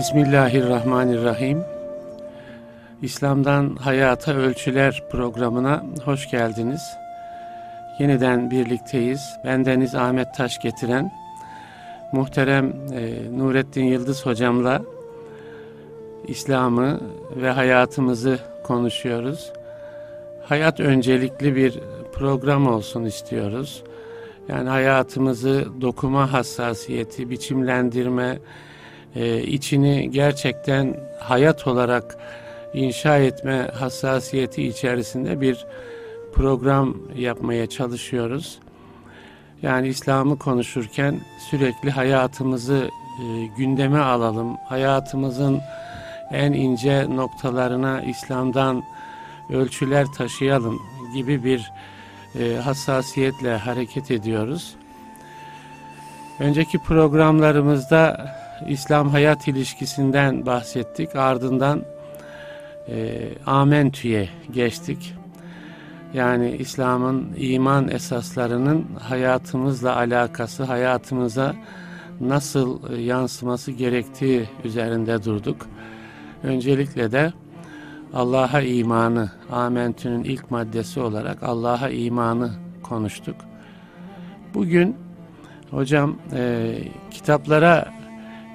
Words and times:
Bismillahirrahmanirrahim. 0.00 1.64
İslam'dan 3.02 3.76
Hayata 3.76 4.34
Ölçüler 4.34 5.02
programına 5.10 5.84
hoş 6.04 6.30
geldiniz. 6.30 6.80
Yeniden 7.98 8.50
birlikteyiz. 8.50 9.20
Bendeniz 9.44 9.94
Ahmet 9.94 10.34
Taş 10.34 10.58
getiren 10.58 11.12
muhterem 12.12 12.66
e, 12.92 13.38
Nurettin 13.38 13.84
Yıldız 13.84 14.26
hocamla 14.26 14.82
İslam'ı 16.28 17.00
ve 17.36 17.50
hayatımızı 17.50 18.38
konuşuyoruz. 18.64 19.52
Hayat 20.44 20.80
öncelikli 20.80 21.56
bir 21.56 21.80
program 22.12 22.66
olsun 22.66 23.04
istiyoruz. 23.04 23.82
Yani 24.48 24.68
hayatımızı 24.68 25.64
dokuma 25.80 26.32
hassasiyeti, 26.32 27.30
biçimlendirme, 27.30 28.38
e, 29.16 29.42
içini 29.42 30.10
gerçekten 30.10 30.96
hayat 31.18 31.66
olarak 31.66 32.16
inşa 32.74 33.18
etme 33.18 33.70
hassasiyeti 33.74 34.62
içerisinde 34.62 35.40
bir 35.40 35.66
program 36.34 36.96
yapmaya 37.16 37.66
çalışıyoruz. 37.66 38.58
Yani 39.62 39.88
İslam'ı 39.88 40.38
konuşurken 40.38 41.20
sürekli 41.50 41.90
hayatımızı 41.90 42.90
e, 43.20 43.46
gündeme 43.58 43.98
alalım. 43.98 44.56
Hayatımızın 44.68 45.60
en 46.32 46.52
ince 46.52 47.16
noktalarına 47.16 48.02
İslam'dan 48.02 48.82
ölçüler 49.50 50.06
taşıyalım 50.06 50.78
gibi 51.14 51.44
bir 51.44 51.72
e, 52.40 52.56
hassasiyetle 52.56 53.56
hareket 53.56 54.10
ediyoruz. 54.10 54.74
Önceki 56.38 56.78
programlarımızda 56.78 58.34
İslam 58.68 59.08
hayat 59.08 59.48
ilişkisinden 59.48 60.46
bahsettik. 60.46 61.16
Ardından 61.16 61.82
e, 62.88 63.28
amentüye 63.46 64.28
geçtik. 64.52 65.14
Yani 66.14 66.56
İslam'ın 66.56 67.32
iman 67.36 67.88
esaslarının 67.88 68.86
hayatımızla 69.00 69.96
alakası, 69.96 70.64
hayatımıza 70.64 71.54
nasıl 72.20 72.96
yansıması 72.98 73.72
gerektiği 73.72 74.48
üzerinde 74.64 75.24
durduk. 75.24 75.66
Öncelikle 76.42 77.12
de 77.12 77.32
Allah'a 78.14 78.60
imanı, 78.60 79.30
amentünün 79.52 80.24
ilk 80.24 80.50
maddesi 80.50 81.00
olarak 81.00 81.42
Allah'a 81.42 81.88
imanı 81.88 82.50
konuştuk. 82.82 83.36
Bugün 84.54 84.96
hocam 85.70 86.16
e, 86.32 86.74
kitaplara 87.10 87.99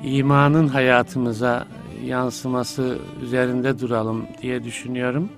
imanın 0.03 0.67
hayatımıza 0.67 1.67
yansıması 2.05 2.97
üzerinde 3.23 3.79
duralım 3.79 4.27
diye 4.41 4.63
düşünüyorum. 4.63 5.29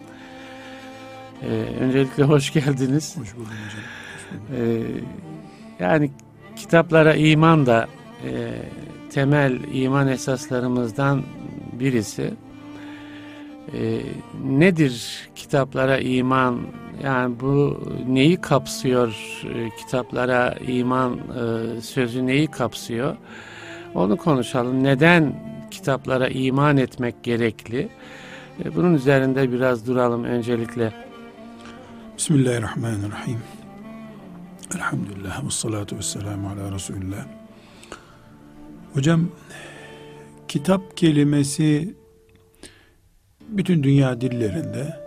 Ee, 1.44 1.48
öncelikle 1.80 2.24
hoş 2.34 2.54
geldiniz. 2.54 3.18
Hoş 3.18 3.36
buldum 3.36 3.48
hocam. 3.66 3.84
Ee, 4.62 4.82
yani 5.80 6.12
kitaplara 6.56 7.16
iman 7.16 7.66
da 7.66 7.88
e, 8.26 8.54
temel 9.10 9.60
iman 9.74 10.08
esaslarımızdan 10.08 11.24
birisi. 11.74 12.34
E, 13.74 14.02
nedir 14.44 15.20
kitaplara 15.36 15.98
iman? 16.00 16.60
Yani 17.04 17.40
bu 17.40 17.84
neyi 18.08 18.42
kapsıyor? 18.42 19.44
E, 19.56 19.70
kitaplara 19.78 20.56
iman 20.68 21.18
e, 21.18 21.82
sözü 21.82 22.28
neyi 22.28 22.48
kapsıyor? 22.48 23.16
Onu 23.98 24.18
konuşalım. 24.18 24.84
Neden 24.84 25.36
kitaplara 25.72 26.28
iman 26.28 26.78
etmek 26.78 27.24
gerekli? 27.24 27.90
E, 28.66 28.76
bunun 28.76 28.94
üzerinde 28.94 29.52
biraz 29.52 29.88
duralım 29.88 30.24
öncelikle. 30.24 30.94
Bismillahirrahmanirrahim. 32.18 33.42
Elhamdülillah 34.76 35.46
ve 35.46 35.50
salatu 35.50 35.98
ve 35.98 36.02
selamu 36.02 36.50
ala 36.50 36.72
Resulullah. 36.76 37.26
Hocam, 38.94 39.30
kitap 40.48 40.98
kelimesi 40.98 41.96
bütün 43.48 43.84
dünya 43.84 44.22
dillerinde 44.22 45.00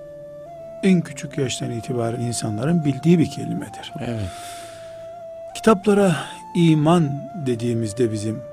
en 0.83 1.01
küçük 1.01 1.39
yaştan 1.39 1.71
itibaren 1.71 2.21
insanların 2.21 2.85
bildiği 2.85 3.19
bir 3.19 3.31
kelimedir. 3.31 3.93
Evet. 4.01 4.31
Kitaplara 5.55 6.17
iman 6.55 7.11
dediğimizde 7.47 8.13
bizim 8.13 8.50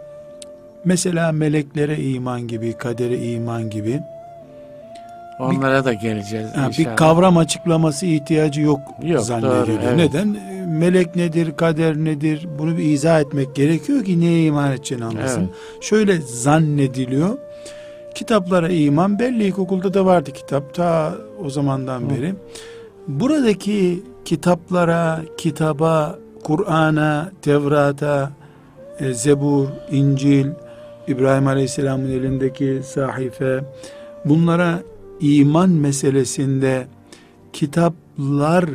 Mesela 0.88 1.32
meleklere 1.32 1.98
iman 2.00 2.48
gibi, 2.48 2.74
kadere 2.74 3.18
iman 3.18 3.70
gibi. 3.70 4.00
Onlara 5.40 5.80
bir, 5.80 5.86
da 5.86 5.94
geleceğiz 5.94 6.48
ha, 6.56 6.70
Bir 6.78 6.96
kavram 6.96 7.38
açıklaması 7.38 8.06
ihtiyacı 8.06 8.62
yok, 8.62 8.80
yok 9.04 9.22
zannediliyor. 9.22 9.68
Doğru, 9.68 9.72
evet. 9.84 9.98
Neden? 9.98 10.38
Melek 10.68 11.16
nedir, 11.16 11.58
kader 11.58 11.96
nedir? 11.96 12.48
Bunu 12.60 12.78
bir 12.78 12.84
izah 12.84 13.22
etmek 13.22 13.56
gerekiyor 13.56 14.04
ki 14.04 14.20
neye 14.20 14.44
iman 14.44 14.72
edeceğini 14.72 15.06
anlasın. 15.06 15.42
Evet. 15.42 15.84
Şöyle 15.84 16.22
zannediliyor. 16.22 17.38
Kitaplara 18.16 18.70
iman 18.70 19.20
belli 19.20 19.44
ilkokulda 19.44 19.94
da 19.94 20.06
vardı 20.06 20.32
kitap 20.32 20.74
ta 20.74 21.16
o 21.46 21.50
zamandan 21.50 22.02
Hı. 22.02 22.10
beri. 22.10 22.34
Buradaki 23.08 24.04
kitaplara, 24.26 25.22
kitaba, 25.38 26.20
Kur'an'a, 26.44 27.32
Tevrat'a, 27.42 28.32
e, 29.00 29.14
Zebur, 29.14 29.68
İncil, 29.92 30.48
İbrahim 31.08 31.48
Aleyhisselam'ın 31.48 32.12
elindeki 32.12 32.82
sahife 32.84 33.64
bunlara 34.26 34.80
iman 35.20 35.70
meselesinde 35.70 36.88
kitaplar 37.54 38.66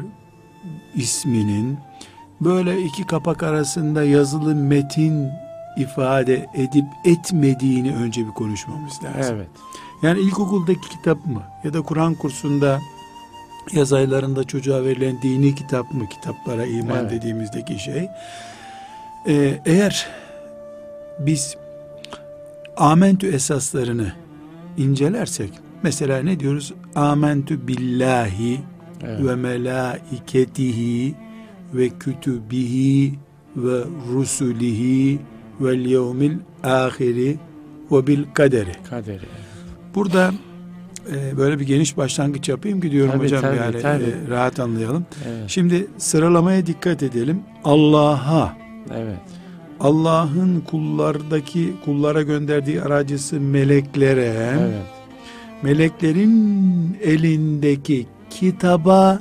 isminin 0.94 1.78
böyle 2.40 2.82
iki 2.82 3.06
kapak 3.06 3.42
arasında 3.42 4.04
yazılı 4.04 4.54
metin 4.54 5.28
ifade 5.76 6.46
edip 6.54 6.84
etmediğini 7.04 7.96
önce 7.96 8.26
bir 8.26 8.32
konuşmamız 8.32 8.92
lazım. 9.04 9.36
Evet. 9.36 9.48
Yani 10.02 10.20
ilkokuldaki 10.20 10.88
kitap 10.88 11.26
mı 11.26 11.42
ya 11.64 11.74
da 11.74 11.82
Kur'an 11.82 12.14
kursunda 12.14 12.80
yaz 13.72 13.92
aylarında 13.92 14.44
çocuğa 14.44 14.84
verilen 14.84 15.22
dini 15.22 15.54
kitap 15.54 15.92
mı 15.92 16.08
kitaplara 16.08 16.66
iman 16.66 16.98
evet. 16.98 17.10
dediğimizdeki 17.10 17.78
şey. 17.78 18.08
Ee, 19.28 19.60
eğer 19.66 20.06
biz 21.18 21.56
amentü 22.76 23.26
esaslarını 23.26 24.12
incelersek 24.76 25.52
mesela 25.82 26.22
ne 26.22 26.40
diyoruz? 26.40 26.74
Amentü 26.94 27.68
billahi 27.68 28.60
evet. 29.04 29.24
ve 29.24 29.34
melaiketihi 29.34 31.14
ve 31.74 31.88
kütübihi 31.88 33.14
ve 33.56 33.84
rusulihi 34.12 35.18
ve 35.60 35.76
yevmil 35.76 36.36
ahiri 36.64 37.36
ve 37.90 38.06
bil 38.06 38.24
kaderi. 38.34 38.72
Kaderi. 38.90 39.24
Burada 39.94 40.32
e, 41.12 41.36
böyle 41.36 41.60
bir 41.60 41.66
geniş 41.66 41.96
başlangıç 41.96 42.48
yapayım 42.48 42.80
ki 42.80 42.90
diyorum 42.90 43.12
tabii, 43.12 43.24
hocam 43.24 43.40
tabii, 43.40 43.56
yani 43.56 43.80
tabii. 43.82 44.04
E, 44.04 44.30
rahat 44.30 44.60
anlayalım. 44.60 45.06
Evet. 45.28 45.50
Şimdi 45.50 45.86
sıralamaya 45.98 46.66
dikkat 46.66 47.02
edelim. 47.02 47.42
Allah'a 47.64 48.56
Evet 48.94 49.41
Allah'ın 49.82 50.60
kullardaki 50.60 51.72
kullara 51.84 52.22
gönderdiği 52.22 52.82
aracısı 52.82 53.40
meleklere 53.40 54.56
evet. 54.60 54.74
meleklerin 55.62 56.98
elindeki 57.02 58.06
kitaba 58.30 59.20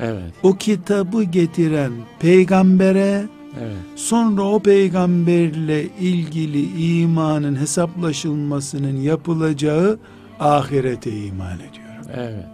evet. 0.00 0.32
o 0.42 0.54
kitabı 0.56 1.22
getiren 1.22 1.92
peygambere 2.20 3.22
evet. 3.60 3.76
sonra 3.96 4.42
o 4.42 4.60
peygamberle 4.60 5.84
ilgili 6.00 6.92
imanın 7.00 7.60
hesaplaşılmasının 7.60 8.96
yapılacağı 8.96 9.98
ahirete 10.40 11.10
iman 11.10 11.56
ediyorum. 11.56 12.10
Evet. 12.14 12.46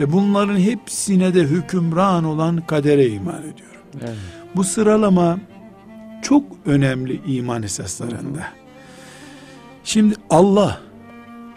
Ve 0.00 0.12
bunların 0.12 0.58
hepsine 0.58 1.34
de 1.34 1.40
hükümran 1.40 2.24
olan 2.24 2.66
kadere 2.66 3.08
iman 3.08 3.40
ediyorum. 3.40 3.82
Evet. 4.00 4.16
Bu 4.56 4.64
sıralama 4.64 5.38
çok 6.22 6.44
önemli 6.66 7.20
iman 7.26 7.62
esaslarında. 7.62 8.44
Şimdi 9.84 10.14
Allah, 10.30 10.80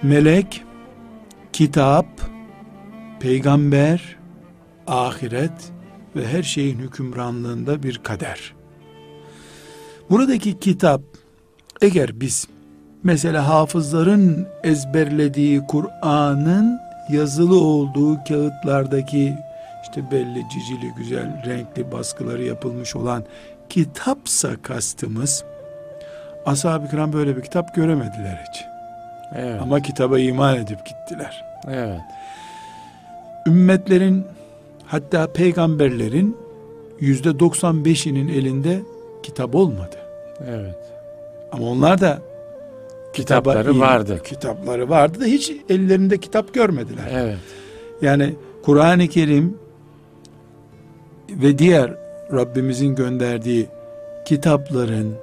melek, 0.04 0.64
kitap, 1.54 2.06
peygamber, 3.20 4.16
ahiret 4.88 5.72
ve 6.16 6.28
her 6.28 6.44
şeyin 6.44 6.80
hükümranlığında 6.80 7.84
bir 7.84 7.98
kader. 7.98 8.54
Buradaki 10.10 10.60
kitap 10.60 11.02
eğer 11.82 12.20
biz 12.20 12.48
mesela 13.04 13.48
hafızların 13.48 14.48
ezberlediği 14.64 15.62
Kur'an'ın 15.68 16.80
yazılı 17.10 17.60
olduğu 17.60 18.24
kağıtlardaki 18.24 19.34
işte 19.84 20.12
belli 20.12 20.44
cicili 20.54 20.94
güzel 20.98 21.44
renkli 21.46 21.92
baskıları 21.92 22.44
yapılmış 22.44 22.96
olan 22.96 23.24
kitapsa 23.76 24.62
kastımız 24.62 25.44
ashab-ı 26.46 26.90
kiram 26.90 27.14
böyle 27.14 27.38
bir 27.38 27.42
kitap 27.42 27.76
göremediler 27.76 28.44
hiç. 28.50 28.66
Evet. 29.36 29.62
Ama 29.62 29.82
kitaba 29.82 30.20
iman 30.20 30.56
edip 30.56 30.80
gittiler. 30.86 31.44
Evet. 31.68 32.02
Ümmetlerin 33.48 34.26
hatta 34.86 35.34
peygamberlerin 35.34 36.38
yüzde 37.00 37.30
95'inin 37.30 38.28
elinde 38.28 38.82
kitap 39.24 39.56
olmadı. 39.56 39.96
Evet. 40.48 40.78
Ama 41.52 41.66
onlar 41.66 42.02
da 42.02 42.20
kitapları 43.14 43.72
iman, 43.72 43.88
vardı. 43.88 44.22
Kitapları 44.24 44.90
vardı 44.90 45.22
da 45.22 45.26
hiç 45.26 45.52
ellerinde 45.70 46.18
kitap 46.18 46.54
görmediler. 46.54 47.08
Evet. 47.12 47.38
Yani 48.02 48.36
Kur'an-ı 48.64 49.08
Kerim 49.08 49.58
ve 51.30 51.58
diğer 51.58 52.05
Rabbimizin 52.34 52.96
gönderdiği 52.96 53.68
kitapların 54.26 55.16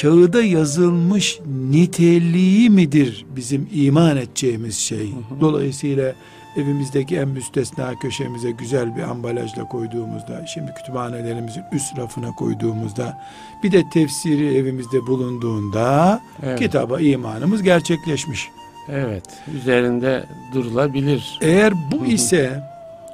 kağıda 0.00 0.42
yazılmış 0.42 1.40
niteliği 1.70 2.70
midir 2.70 3.26
bizim 3.36 3.68
iman 3.72 4.16
edeceğimiz 4.16 4.76
şey? 4.76 5.14
Dolayısıyla 5.40 6.14
evimizdeki 6.56 7.16
en 7.16 7.28
müstesna 7.28 7.98
köşemize 7.98 8.50
güzel 8.50 8.96
bir 8.96 9.02
ambalajla 9.02 9.68
koyduğumuzda, 9.68 10.46
şimdi 10.46 10.74
kütüphanelerimizin 10.74 11.62
üst 11.72 11.98
rafına 11.98 12.32
koyduğumuzda, 12.32 13.18
bir 13.62 13.72
de 13.72 13.82
tefsiri 13.92 14.56
evimizde 14.56 15.06
bulunduğunda 15.06 16.20
evet. 16.42 16.58
kitaba 16.58 17.00
imanımız 17.00 17.62
gerçekleşmiş. 17.62 18.48
Evet, 18.88 19.24
üzerinde 19.54 20.24
durulabilir. 20.54 21.38
Eğer 21.42 21.72
bu 21.92 22.06
ise 22.06 22.62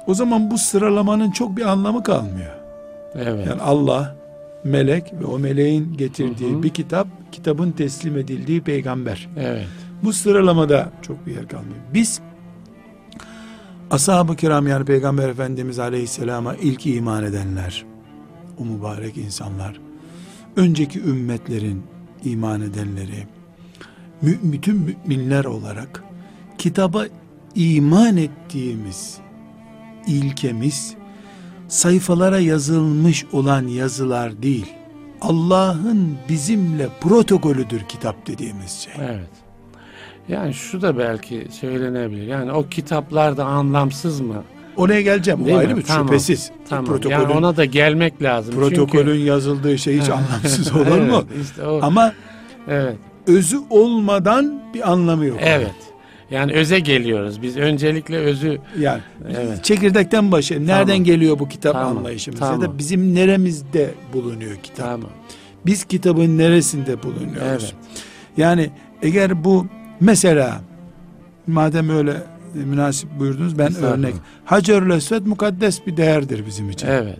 o 0.07 0.13
zaman 0.13 0.51
bu 0.51 0.57
sıralamanın 0.57 1.31
çok 1.31 1.57
bir 1.57 1.61
anlamı 1.61 2.03
kalmıyor. 2.03 2.62
Evet. 3.15 3.47
Yani 3.47 3.61
Allah, 3.61 4.15
melek 4.63 5.13
ve 5.21 5.25
o 5.25 5.39
meleğin 5.39 5.93
getirdiği 5.97 6.53
hı 6.53 6.57
hı. 6.57 6.63
bir 6.63 6.69
kitap, 6.69 7.07
kitabın 7.31 7.71
teslim 7.71 8.17
edildiği 8.17 8.61
peygamber. 8.61 9.29
Evet. 9.37 9.67
Bu 10.03 10.13
sıralamada 10.13 10.91
çok 11.01 11.25
bir 11.25 11.35
yer 11.35 11.47
kalmıyor. 11.47 11.77
Biz 11.93 12.21
ashab-ı 13.91 14.35
kiram 14.35 14.67
yani 14.67 14.85
peygamber 14.85 15.29
efendimiz 15.29 15.79
aleyhisselama 15.79 16.55
ilk 16.55 16.85
iman 16.85 17.23
edenler, 17.23 17.85
o 18.59 18.65
mübarek 18.65 19.17
insanlar, 19.17 19.79
önceki 20.55 20.99
ümmetlerin 20.99 21.83
iman 22.23 22.61
edenleri, 22.61 23.27
bütün 24.21 24.75
müminler 25.07 25.45
olarak 25.45 26.03
kitaba 26.57 27.05
iman 27.55 28.17
ettiğimiz 28.17 29.17
ilkemiz 30.07 30.95
sayfalara 31.73 32.39
yazılmış 32.39 33.25
olan 33.31 33.67
yazılar 33.67 34.41
değil. 34.41 34.73
Allah'ın 35.21 36.17
bizimle 36.29 36.89
protokolüdür 37.01 37.81
kitap 37.81 38.27
dediğimiz 38.27 38.71
şey. 38.71 38.93
Evet. 38.99 39.29
Yani 40.29 40.53
şu 40.53 40.81
da 40.81 40.97
belki 40.97 41.47
söylenebilir. 41.51 42.27
Yani 42.27 42.51
o 42.51 42.69
kitaplar 42.69 43.37
da 43.37 43.45
anlamsız 43.45 44.21
mı? 44.21 44.43
Oraya 44.77 45.01
geleceğim. 45.01 45.45
Değil 45.45 45.57
o 45.57 45.59
ayrı 45.59 45.77
bir 45.77 45.83
tamam. 45.83 46.07
şüphesiz. 46.07 46.51
Tamam. 46.69 46.85
Protokolün, 46.85 47.19
yani 47.19 47.33
ona 47.33 47.57
da 47.57 47.65
gelmek 47.65 48.23
lazım. 48.23 48.55
Protokolün 48.55 49.05
Çünkü... 49.05 49.27
yazıldığı 49.27 49.77
şey 49.77 50.01
hiç 50.01 50.09
anlamsız 50.09 50.71
olur 50.75 50.97
evet, 50.97 51.11
mu? 51.11 51.23
Işte 51.41 51.67
o. 51.67 51.79
Ama 51.81 52.13
evet. 52.67 52.95
özü 53.27 53.57
olmadan 53.69 54.61
bir 54.73 54.91
anlamı 54.91 55.25
yok. 55.25 55.37
Evet. 55.41 55.61
Yani 55.61 55.92
öze 56.33 56.79
geliyoruz. 56.79 57.41
Biz 57.41 57.57
öncelikle 57.57 58.17
özü 58.17 58.57
yani 58.79 59.01
evet. 59.29 59.63
çekirdekten 59.63 60.31
başlayalım. 60.31 60.67
Nereden 60.67 60.87
tamam. 60.87 61.03
geliyor 61.03 61.39
bu 61.39 61.49
kitap 61.49 61.73
tamam. 61.73 61.97
anlayışımız 61.97 62.39
tamam. 62.39 62.61
ya 62.61 62.67
da 62.67 62.77
bizim 62.77 63.15
neremizde 63.15 63.91
bulunuyor 64.13 64.55
kitap? 64.55 64.85
Tamam. 64.85 65.09
Biz 65.65 65.83
kitabın 65.83 66.37
neresinde 66.37 67.03
bulunuyoruz? 67.03 67.41
Evet. 67.41 67.75
Yani 68.37 68.69
eğer 69.01 69.43
bu 69.43 69.67
mesela 69.99 70.61
madem 71.47 71.89
öyle 71.89 72.13
münasip 72.53 73.09
buyurdunuz 73.19 73.57
ben 73.59 73.75
örnek. 73.75 74.15
Hacerül 74.45 74.91
Esved 74.91 75.25
mukaddes 75.25 75.87
bir 75.87 75.97
değerdir 75.97 76.45
bizim 76.45 76.69
için. 76.69 76.87
Evet. 76.87 77.19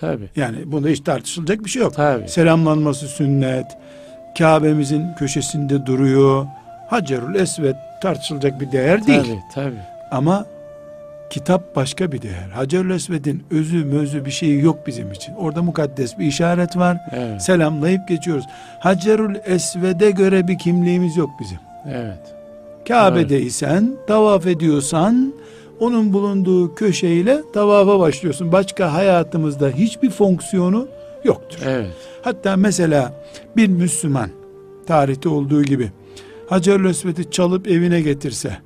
Tabi. 0.00 0.28
Yani 0.36 0.72
bunda 0.72 0.88
hiç 0.88 1.00
tartışılacak 1.00 1.64
bir 1.64 1.70
şey 1.70 1.82
yok. 1.82 1.94
Tabii. 1.94 2.28
Selamlanması 2.28 3.08
sünnet. 3.08 3.66
Kabe'mizin 4.38 5.14
köşesinde 5.18 5.86
duruyor. 5.86 6.46
Hacerül 6.86 7.34
Esved 7.34 7.74
tartışılacak 8.02 8.60
bir 8.60 8.72
değer 8.72 9.06
değil. 9.06 9.22
Tabii 9.22 9.40
tabii. 9.54 9.80
Ama 10.10 10.46
kitap 11.30 11.76
başka 11.76 12.12
bir 12.12 12.22
değer. 12.22 12.48
Hacerül 12.54 12.90
Esved'in 12.90 13.44
özü 13.50 13.84
mözü 13.84 14.24
bir 14.24 14.30
şeyi 14.30 14.62
yok 14.62 14.86
bizim 14.86 15.12
için. 15.12 15.34
Orada 15.34 15.62
mukaddes 15.62 16.18
bir 16.18 16.26
işaret 16.26 16.76
var. 16.76 16.98
Evet. 17.12 17.42
Selamlayıp 17.42 18.08
geçiyoruz. 18.08 18.44
Hacerül 18.78 19.36
Esved'e 19.44 20.10
göre 20.10 20.48
bir 20.48 20.58
kimliğimiz 20.58 21.16
yok 21.16 21.30
bizim. 21.40 21.58
Evet. 21.92 22.34
Kabe'deysen, 22.88 23.92
tavaf 24.06 24.46
ediyorsan 24.46 25.34
onun 25.80 26.12
bulunduğu 26.12 26.74
köşeyle 26.74 27.40
tavafa 27.54 27.98
başlıyorsun. 28.00 28.52
Başka 28.52 28.92
hayatımızda 28.92 29.68
hiçbir 29.68 30.10
fonksiyonu 30.10 30.88
yoktur. 31.24 31.58
Evet. 31.66 31.90
Hatta 32.22 32.56
mesela 32.56 33.12
bir 33.56 33.68
Müslüman 33.68 34.30
tarihte 34.86 35.28
olduğu 35.28 35.62
gibi 35.62 35.90
Hacer-ül 36.48 36.90
Esved'i 36.90 37.30
çalıp 37.30 37.68
evine 37.68 38.00
getirse 38.00 38.58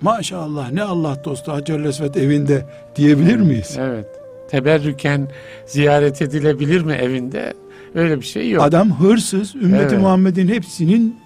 maşallah 0.00 0.72
ne 0.72 0.82
Allah 0.82 1.24
dostu 1.24 1.52
Hacer-ül 1.52 1.88
Esved 1.88 2.14
evinde 2.14 2.66
diyebilir 2.96 3.36
miyiz? 3.36 3.76
Evet. 3.78 4.06
Teberrüken 4.50 5.28
ziyaret 5.66 6.22
edilebilir 6.22 6.80
mi 6.80 6.92
evinde? 6.92 7.54
Öyle 7.94 8.20
bir 8.20 8.26
şey 8.26 8.50
yok. 8.50 8.62
Adam 8.62 9.00
hırsız, 9.00 9.54
ümmeti 9.54 9.94
evet. 9.94 10.00
Muhammed'in 10.00 10.48
hepsinin 10.48 11.16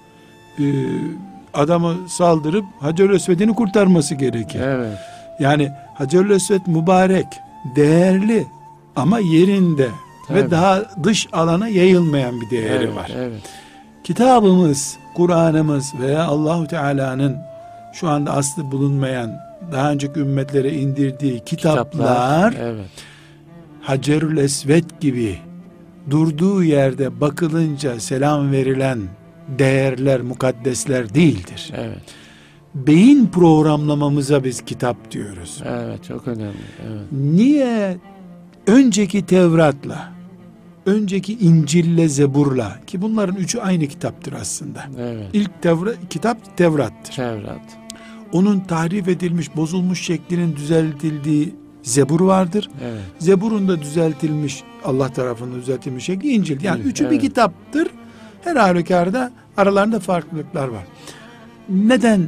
e, 0.58 0.64
adamı 1.54 1.96
saldırıp 2.08 2.64
Hacer-ül 2.80 3.14
Esved'ini 3.14 3.54
kurtarması 3.54 4.14
gerekir. 4.14 4.60
Evet. 4.60 4.98
Yani 5.40 5.70
Hacer-ül 5.94 6.34
Esved 6.34 6.66
mübarek, 6.66 7.26
değerli 7.76 8.46
ama 8.96 9.18
yerinde 9.18 9.88
Tabii. 10.28 10.38
ve 10.38 10.50
daha 10.50 10.82
dış 11.04 11.28
alana 11.32 11.68
yayılmayan 11.68 12.40
bir 12.40 12.50
değeri 12.50 12.84
evet, 12.84 12.96
var. 12.96 13.10
Evet. 13.16 13.42
Kitabımız 14.04 14.98
Kur'an'ımız 15.14 15.92
veya 16.00 16.24
Allahu 16.24 16.66
Teala'nın 16.66 17.36
şu 17.92 18.08
anda 18.08 18.32
aslı 18.32 18.70
bulunmayan 18.72 19.40
daha 19.72 19.92
önceki 19.92 20.20
ümmetlere 20.20 20.72
indirdiği 20.72 21.40
kitaplar, 21.44 21.90
kitaplar 21.90 22.54
evet. 22.60 22.90
Hacerül 23.82 24.36
Esved 24.36 24.84
gibi 25.00 25.38
durduğu 26.10 26.64
yerde 26.64 27.20
bakılınca 27.20 28.00
selam 28.00 28.52
verilen 28.52 28.98
değerler, 29.58 30.20
mukaddesler 30.20 31.14
değildir. 31.14 31.72
Evet. 31.76 32.02
Beyin 32.74 33.26
programlamamıza 33.26 34.44
biz 34.44 34.64
kitap 34.64 35.10
diyoruz. 35.10 35.62
Evet, 35.66 36.04
çok 36.04 36.28
önemli. 36.28 36.56
Evet. 36.88 37.02
Niye 37.12 37.96
önceki 38.66 39.26
Tevrat'la 39.26 40.12
önceki 40.86 41.38
İncil'le 41.38 42.08
Zebur'la 42.08 42.80
ki 42.86 43.02
bunların 43.02 43.36
üçü 43.36 43.58
aynı 43.58 43.86
kitaptır 43.86 44.32
aslında. 44.32 44.84
Evet. 44.98 45.30
İlk 45.32 45.62
tevra, 45.62 45.90
kitap 46.10 46.56
Tevrat'tır. 46.56 47.12
Tevrat. 47.12 47.60
Onun 48.32 48.60
tahrif 48.60 49.08
edilmiş, 49.08 49.56
bozulmuş 49.56 50.02
şeklinin 50.02 50.56
düzeltildiği 50.56 51.54
Zebur 51.82 52.20
vardır. 52.20 52.70
Evet. 52.84 53.02
Zebur'un 53.18 53.68
da 53.68 53.82
düzeltilmiş 53.82 54.62
Allah 54.84 55.08
tarafından 55.08 55.60
düzeltilmiş 55.60 56.04
şekli 56.04 56.32
İncil. 56.32 56.64
Yani 56.64 56.80
üçü 56.82 57.04
evet. 57.04 57.12
bir 57.12 57.20
kitaptır. 57.20 57.88
Her 58.44 58.56
halükarda 58.56 59.32
aralarında 59.56 60.00
farklılıklar 60.00 60.68
var. 60.68 60.84
Neden 61.68 62.26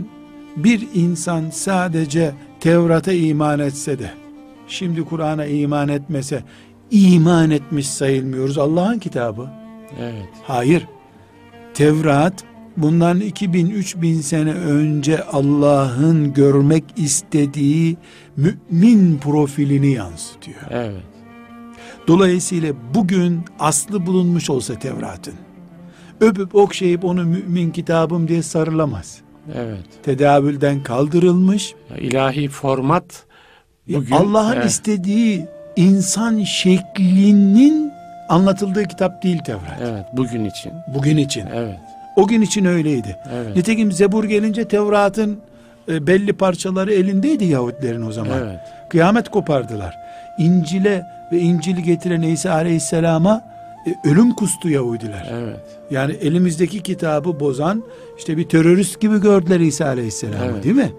bir 0.56 0.88
insan 0.94 1.50
sadece 1.50 2.32
Tevrat'a 2.60 3.12
iman 3.12 3.60
etse 3.60 3.98
de 3.98 4.10
şimdi 4.68 5.04
Kur'an'a 5.04 5.46
iman 5.46 5.88
etmese 5.88 6.42
iman 6.94 7.50
etmiş 7.50 7.88
sayılmıyoruz. 7.88 8.58
Allah'ın 8.58 8.98
kitabı. 8.98 9.50
Evet. 10.00 10.28
Hayır. 10.42 10.86
Tevrat 11.74 12.44
bundan 12.76 13.20
2000-3000 13.20 14.14
sene 14.14 14.52
önce 14.52 15.24
Allah'ın 15.24 16.32
görmek 16.32 16.84
istediği 16.96 17.96
mümin 18.36 19.18
profilini 19.18 19.92
yansıtıyor. 19.92 20.60
Evet. 20.70 21.02
Dolayısıyla 22.08 22.72
bugün 22.94 23.40
aslı 23.58 24.06
bulunmuş 24.06 24.50
olsa 24.50 24.78
Tevrat'ın 24.78 25.34
öpüp 26.20 26.54
okşayıp 26.54 27.04
onu 27.04 27.24
mümin 27.24 27.70
kitabım 27.70 28.28
diye 28.28 28.42
sarılamaz. 28.42 29.20
Evet. 29.54 29.84
Tedavülden 30.02 30.82
kaldırılmış. 30.82 31.74
İlahi 31.98 32.48
format 32.48 33.26
bugün 33.88 34.14
Allah'ın 34.14 34.56
evet. 34.56 34.70
istediği 34.70 35.46
insan 35.76 36.42
şeklinin 36.42 37.92
anlatıldığı 38.28 38.84
kitap 38.84 39.22
değil 39.22 39.38
Tevrat. 39.38 39.80
Evet, 39.82 40.04
bugün 40.12 40.44
için. 40.44 40.72
Bugün 40.94 41.16
için. 41.16 41.46
Evet. 41.54 41.76
O 42.16 42.26
gün 42.26 42.42
için 42.42 42.64
öyleydi. 42.64 43.16
Evet. 43.34 43.56
Nitekim 43.56 43.92
Zebur 43.92 44.24
gelince 44.24 44.64
Tevrat'ın 44.68 45.38
e, 45.88 46.06
belli 46.06 46.32
parçaları 46.32 46.92
elindeydi 46.94 47.44
Yahudilerin 47.44 48.06
o 48.06 48.12
zaman. 48.12 48.38
Evet. 48.38 48.60
Kıyamet 48.88 49.28
kopardılar. 49.28 49.94
İncil'e 50.38 51.06
ve 51.32 51.38
İncil'i 51.38 51.82
getiren 51.82 52.22
İsa 52.22 52.52
Aleyhisselam'a 52.52 53.42
e, 53.86 54.08
ölüm 54.08 54.34
kustu 54.34 54.70
Yahudiler. 54.70 55.26
Evet. 55.32 55.60
Yani 55.90 56.12
elimizdeki 56.12 56.80
kitabı 56.82 57.40
bozan 57.40 57.84
işte 58.18 58.36
bir 58.36 58.48
terörist 58.48 59.00
gibi 59.00 59.20
gördüler 59.20 59.60
İsa 59.60 59.86
Aleyhisselam'ı 59.86 60.44
Evet. 60.52 60.64
değil 60.64 60.74
mi? 60.76 60.92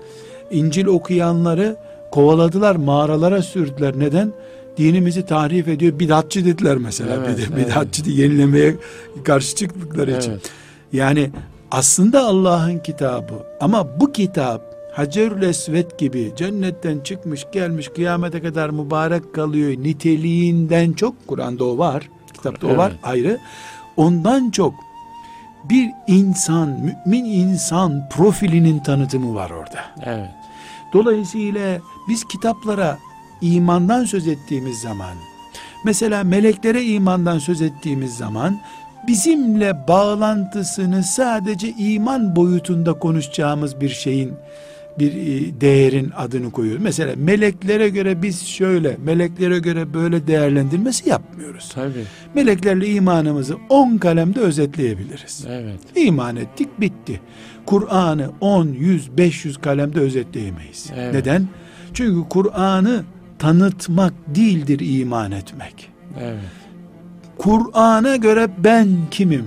İncil 0.51 0.85
okuyanları 0.85 1.75
kovaladılar, 2.11 2.75
mağaralara 2.75 3.41
sürdüler. 3.41 3.93
Neden? 3.99 4.33
Dinimizi 4.77 5.25
tahrif 5.25 5.67
ediyor, 5.67 5.99
bidatçı 5.99 6.45
dediler 6.45 6.77
mesela. 6.77 7.15
Evet, 7.15 7.39
evet. 7.49 7.67
bidatçı 7.67 8.05
diye 8.05 8.17
yenilemeye 8.17 8.75
karşı 9.23 9.55
çıktıkları 9.55 10.17
için. 10.17 10.31
Evet. 10.31 10.51
Yani 10.93 11.31
aslında 11.71 12.25
Allah'ın 12.25 12.79
kitabı 12.79 13.33
ama 13.61 13.99
bu 13.99 14.11
kitap 14.11 14.75
Hacerül 14.93 15.41
Esvet 15.41 15.99
gibi 15.99 16.33
cennetten 16.35 16.99
çıkmış 16.99 17.45
gelmiş 17.51 17.87
kıyamete 17.95 18.41
kadar 18.41 18.69
mübarek 18.69 19.33
kalıyor 19.33 19.71
niteliğinden 19.71 20.93
çok 20.93 21.27
Kur'an'da 21.27 21.65
o 21.65 21.77
var 21.77 22.09
kitapta 22.33 22.67
o 22.67 22.77
var 22.77 22.91
Evet. 22.91 22.99
ayrı 23.03 23.39
ondan 23.97 24.49
çok 24.51 24.73
bir 25.69 25.89
insan 26.07 26.69
mümin 26.69 27.25
insan 27.25 28.09
profilinin 28.09 28.79
tanıtımı 28.79 29.35
var 29.35 29.49
orada. 29.49 29.85
Evet. 30.05 30.29
Dolayısıyla 30.93 31.79
biz 32.09 32.23
kitaplara 32.23 32.97
imandan 33.41 34.05
söz 34.05 34.27
ettiğimiz 34.27 34.81
zaman, 34.81 35.15
mesela 35.85 36.23
meleklere 36.23 36.83
imandan 36.83 37.39
söz 37.39 37.61
ettiğimiz 37.61 38.17
zaman, 38.17 38.61
bizimle 39.07 39.87
bağlantısını 39.87 41.03
sadece 41.03 41.69
iman 41.69 42.35
boyutunda 42.35 42.93
konuşacağımız 42.93 43.81
bir 43.81 43.89
şeyin, 43.89 44.33
bir 44.99 45.11
e, 45.11 45.61
değerin 45.61 46.11
adını 46.17 46.51
koyuyoruz. 46.51 46.83
Mesela 46.83 47.13
meleklere 47.17 47.89
göre 47.89 48.21
biz 48.21 48.45
şöyle, 48.45 48.97
meleklere 49.05 49.59
göre 49.59 49.93
böyle 49.93 50.27
değerlendirmesi 50.27 51.09
yapmıyoruz. 51.09 51.71
Tabii. 51.75 52.03
Meleklerle 52.33 52.87
imanımızı 52.87 53.57
10 53.69 53.97
kalemde 53.97 54.39
özetleyebiliriz. 54.39 55.45
Evet. 55.49 55.79
İman 55.95 56.35
ettik 56.35 56.81
bitti. 56.81 57.21
Kur'an'ı 57.65 58.31
10, 58.41 58.67
100, 58.67 59.17
500 59.17 59.57
kalemde 59.57 59.99
özetleyemeyiz. 59.99 60.91
Evet. 60.95 61.13
Neden? 61.13 61.47
Çünkü 61.93 62.29
Kur'an'ı 62.29 63.03
tanıtmak 63.39 64.13
değildir 64.27 64.99
iman 64.99 65.31
etmek. 65.31 65.89
Evet. 66.19 66.39
Kur'an'a 67.37 68.15
göre 68.15 68.47
ben 68.57 68.87
kimim? 69.11 69.45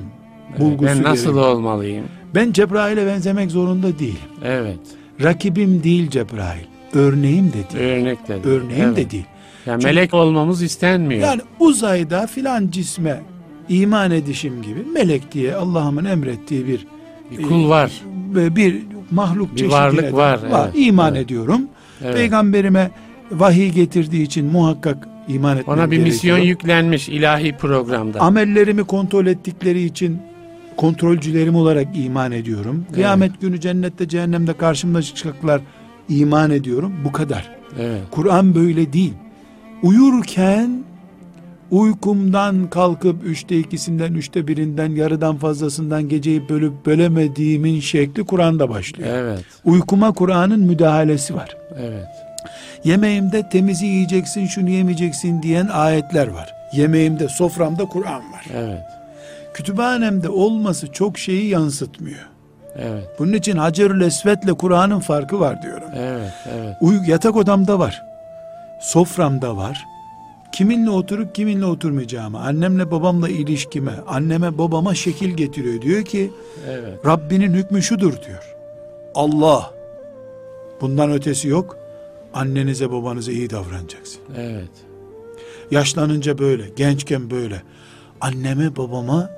Evet. 0.51 0.61
Bulgusu 0.61 0.87
Ben 0.87 1.03
nasıl 1.03 1.25
gerekiyor. 1.25 1.49
olmalıyım? 1.49 2.05
Ben 2.35 2.53
Cebrail'e 2.53 3.07
benzemek 3.07 3.51
zorunda 3.51 3.99
değilim. 3.99 4.17
Evet. 4.45 4.79
Rakibim 5.23 5.83
değil 5.83 6.11
Cebrail. 6.11 6.65
Örneğim 6.95 7.49
de 7.49 7.53
değil. 7.79 7.85
Örnek 8.01 8.29
dedi. 8.29 8.49
Örneğim 8.49 8.85
evet. 8.85 8.97
de 8.97 9.11
değil. 9.11 9.25
Yani 9.67 9.81
Çünkü- 9.83 9.95
melek 9.95 10.15
olmamız 10.15 10.63
istenmiyor. 10.63 11.21
Yani 11.23 11.41
uzayda 11.61 12.27
filan 12.27 12.71
cisme 12.71 13.21
iman 13.69 14.11
edişim 14.11 14.63
gibi 14.63 14.83
melek 14.95 15.33
diye 15.33 15.55
Allah'ımın 15.55 16.05
emrettiği 16.05 16.67
bir 16.67 16.87
bir 17.31 17.43
kul 17.43 17.69
var. 17.69 17.93
ve 18.35 18.57
bir 18.57 18.83
mahluk 19.11 19.57
Bir 19.57 19.67
varlık 19.71 20.03
de 20.03 20.13
var, 20.13 20.41
evet, 20.43 20.73
iman 20.75 21.15
evet. 21.15 21.25
ediyorum. 21.25 21.61
Evet. 22.05 22.15
Peygamberime 22.15 22.91
vahiy 23.33 23.69
getirdiği 23.71 24.23
için 24.23 24.47
muhakkak 24.47 25.09
iman 25.29 25.57
etmem 25.59 25.79
Ona 25.79 25.91
bir 25.91 25.97
gerekiyor. 25.97 26.15
misyon 26.15 26.39
yüklenmiş 26.39 27.09
ilahi 27.09 27.53
programda. 27.57 28.21
Amellerimi 28.21 28.85
kontrol 28.85 29.27
ettikleri 29.27 29.83
için 29.83 30.19
kontrolcülerim 30.77 31.55
olarak 31.57 31.87
iman 31.95 32.33
ediyorum. 32.33 32.87
Kıyamet 32.95 33.41
günü 33.41 33.61
cennette 33.61 34.09
cehennemde 34.09 34.53
karşımda 34.53 35.03
çıkacaklar 35.03 35.61
iman 36.09 36.51
ediyorum. 36.51 36.93
Bu 37.05 37.13
kadar. 37.13 37.51
Evet. 37.81 38.01
Kur'an 38.11 38.55
böyle 38.55 38.93
değil. 38.93 39.15
Uyurken 39.83 40.85
uykumdan 41.71 42.71
kalkıp 42.71 43.17
üçte 43.25 43.59
ikisinden, 43.59 44.13
üçte 44.15 44.49
birinden, 44.49 44.91
yarıdan 44.91 45.37
fazlasından 45.37 46.09
geceyi 46.09 46.49
bölüp 46.49 46.87
bölemediğimin 46.87 47.81
şekli 47.81 48.25
Kur'an'da 48.25 48.69
başlıyor. 48.71 49.09
Evet. 49.13 49.45
Uykuma 49.65 50.13
Kur'an'ın 50.13 50.61
müdahalesi 50.61 51.35
var. 51.35 51.57
Evet. 51.81 52.07
Yemeğimde 52.85 53.49
temizi 53.49 53.87
yiyeceksin, 53.87 54.47
şunu 54.47 54.71
yemeyeceksin 54.71 55.43
diyen 55.43 55.67
ayetler 55.67 56.29
var. 56.29 56.55
Yemeğimde, 56.73 57.29
soframda 57.29 57.85
Kur'an 57.85 58.33
var. 58.33 58.45
Evet. 58.55 58.85
Kütüphanemde 59.55 60.29
olması 60.29 60.93
çok 60.93 61.19
şeyi 61.19 61.49
yansıtmıyor. 61.49 62.29
Evet. 62.79 63.05
Bunun 63.19 63.33
için 63.33 63.57
Hacerül 63.57 64.01
Esved'le 64.01 64.55
Kur'an'ın 64.59 65.01
farkı 65.01 65.41
var 65.41 65.63
diyorum. 65.63 65.89
Evet. 65.97 66.33
Evet. 66.55 66.77
Uy 66.81 67.01
yatak 67.07 67.37
odamda 67.37 67.79
var. 67.79 68.03
Soframda 68.81 69.57
var. 69.57 69.87
Kiminle 70.53 70.91
oturup 70.91 71.35
kiminle 71.35 71.65
oturmayacağımı, 71.65 72.41
annemle 72.41 72.91
babamla 72.91 73.29
ilişkime, 73.29 73.93
anneme 74.09 74.59
babama 74.59 74.95
şekil 74.95 75.31
getiriyor. 75.31 75.83
Diyor 75.83 76.05
ki 76.05 76.31
Evet. 76.69 77.07
Rabbinin 77.07 77.55
hükmü 77.55 77.83
şudur 77.83 78.13
diyor. 78.27 78.55
Allah. 79.15 79.71
Bundan 80.81 81.13
ötesi 81.13 81.49
yok. 81.49 81.77
Annenize 82.35 82.91
babanıza 82.91 83.33
iyi 83.33 83.51
davranacaksın. 83.51 84.21
Evet. 84.37 84.71
Yaşlanınca 85.71 86.39
böyle, 86.39 86.69
gençken 86.77 87.31
böyle. 87.31 87.63
Anneme 88.21 88.77
babama 88.77 89.31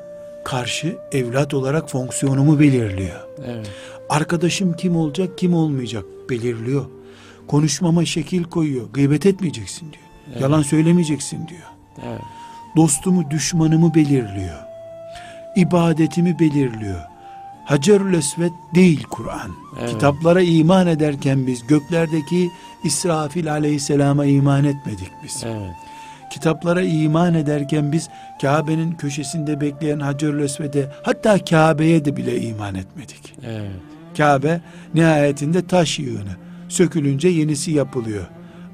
karşı 0.44 0.96
evlat 1.12 1.54
olarak 1.54 1.90
fonksiyonumu 1.90 2.60
belirliyor. 2.60 3.20
Evet. 3.46 3.70
Arkadaşım 4.08 4.76
kim 4.76 4.96
olacak, 4.96 5.38
kim 5.38 5.54
olmayacak 5.54 6.04
belirliyor. 6.30 6.84
Konuşmama 7.48 8.04
şekil 8.04 8.44
koyuyor. 8.44 8.86
Gıybet 8.92 9.26
etmeyeceksin 9.26 9.92
diyor. 9.92 10.04
Evet. 10.32 10.40
Yalan 10.40 10.62
söylemeyeceksin 10.62 11.48
diyor. 11.48 11.68
Evet. 12.08 12.20
Dostumu, 12.76 13.30
düşmanımı 13.30 13.94
belirliyor. 13.94 14.58
İbadetimi 15.56 16.38
belirliyor. 16.38 17.00
Hacerül 17.64 18.14
Esved 18.14 18.52
değil 18.74 19.04
Kur'an. 19.10 19.50
Evet. 19.80 19.90
Kitaplara 19.90 20.40
iman 20.40 20.86
ederken 20.86 21.46
biz 21.46 21.66
göklerdeki 21.66 22.50
İsrafil 22.84 23.52
aleyhisselama 23.52 24.24
iman 24.24 24.64
etmedik 24.64 25.10
biz. 25.24 25.44
Evet. 25.46 25.74
Kitaplara 26.30 26.82
iman 26.82 27.34
ederken 27.34 27.92
biz 27.92 28.08
Kabe'nin 28.42 28.92
köşesinde 28.92 29.60
bekleyen 29.60 30.00
Hacerül 30.00 30.42
Esved'e 30.42 30.92
hatta 31.02 31.44
Kabe'ye 31.44 32.04
de 32.04 32.16
bile 32.16 32.40
iman 32.40 32.74
etmedik. 32.74 33.34
Evet. 33.46 33.70
Kabe 34.16 34.60
nihayetinde 34.94 35.66
taş 35.66 35.98
yığını. 35.98 36.36
Sökülünce 36.68 37.28
yenisi 37.28 37.70
yapılıyor. 37.70 38.26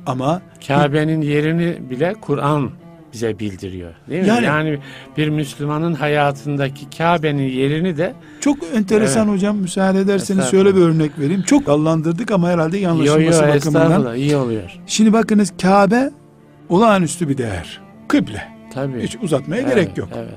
Ama 0.06 0.42
Kabe'nin 0.66 1.20
yerini 1.20 1.90
bile 1.90 2.14
Kur'an 2.20 2.70
bize 3.16 3.38
bildiriyor. 3.38 3.90
Değil 4.10 4.22
mi? 4.22 4.28
Yani- 4.28 4.44
Yani, 4.46 4.78
bir 5.16 5.28
Müslümanın 5.28 5.94
hayatındaki 5.94 6.90
Kabe'nin 6.98 7.42
yerini 7.48 7.96
de 7.96 8.14
çok 8.40 8.58
enteresan 8.74 9.28
hocam 9.28 9.56
müsaade 9.56 10.00
ederseniz 10.00 10.50
şöyle 10.50 10.76
bir 10.76 10.80
örnek 10.80 11.18
vereyim. 11.18 11.42
Çok 11.42 11.66
dallandırdık 11.66 12.30
ama 12.30 12.48
herhalde 12.48 12.78
yo 12.78 12.82
yo 13.04 13.04
yanlışılması 13.04 13.74
bakımından. 13.74 14.16
iyi 14.16 14.36
oluyor. 14.36 14.78
Şimdi 14.86 15.12
bakınız 15.12 15.52
Kabe 15.62 16.10
olağanüstü 16.68 17.28
bir 17.28 17.38
değer. 17.38 17.80
Kıble. 18.08 18.42
Tabii. 18.74 19.02
Hiç 19.02 19.16
uzatmaya 19.22 19.62
Evet, 19.62 19.74
gerek 19.74 19.98
yok. 19.98 20.08
Evet. 20.16 20.34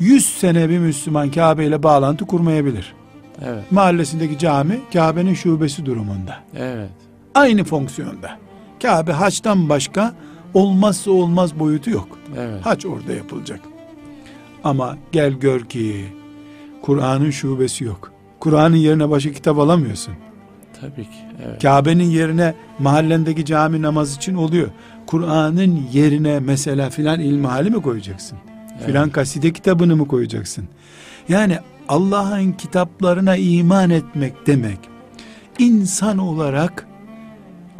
100 0.00 0.26
sene 0.38 0.68
bir 0.68 0.78
Müslüman 0.78 1.30
Kabe 1.30 1.66
ile 1.66 1.82
bağlantı 1.82 2.26
kurmayabilir. 2.26 2.94
Evet. 3.44 3.72
Mahallesindeki 3.72 4.38
cami 4.38 4.80
Kabe'nin 4.92 5.34
şubesi 5.34 5.86
durumunda. 5.86 6.36
Evet. 6.58 6.90
Aynı 7.34 7.64
fonksiyonda. 7.64 8.30
Kabe 8.82 9.12
haçtan 9.12 9.68
başka 9.68 10.14
olmazsa 10.54 11.10
olmaz 11.10 11.58
boyutu 11.58 11.90
yok. 11.90 12.18
Evet. 12.38 12.66
Haç 12.66 12.86
orada 12.86 13.12
yapılacak. 13.12 13.60
Ama 14.64 14.96
gel 15.12 15.32
gör 15.32 15.60
ki 15.60 16.04
Kur'an'ın 16.82 17.30
şubesi 17.30 17.84
yok. 17.84 18.12
Kur'an'ın 18.40 18.76
yerine 18.76 19.10
başka 19.10 19.32
kitap 19.32 19.58
alamıyorsun. 19.58 20.14
Tabii 20.80 21.02
ki. 21.02 21.18
Evet. 21.46 21.62
Kabe'nin 21.62 22.10
yerine 22.10 22.54
mahallendeki 22.78 23.44
cami 23.44 23.82
namaz 23.82 24.16
için 24.16 24.34
oluyor. 24.34 24.68
Kur'an'ın 25.06 25.80
yerine 25.92 26.40
mesela 26.40 26.90
filan 26.90 27.20
ilmihali 27.20 27.70
mi 27.70 27.82
koyacaksın? 27.82 28.38
Filan 28.86 29.10
kaside 29.10 29.52
kitabını 29.52 29.96
mı 29.96 30.08
koyacaksın? 30.08 30.68
Yani 31.28 31.58
Allah'ın 31.88 32.52
kitaplarına 32.52 33.36
iman 33.36 33.90
etmek 33.90 34.46
demek 34.46 34.78
insan 35.58 36.18
olarak 36.18 36.86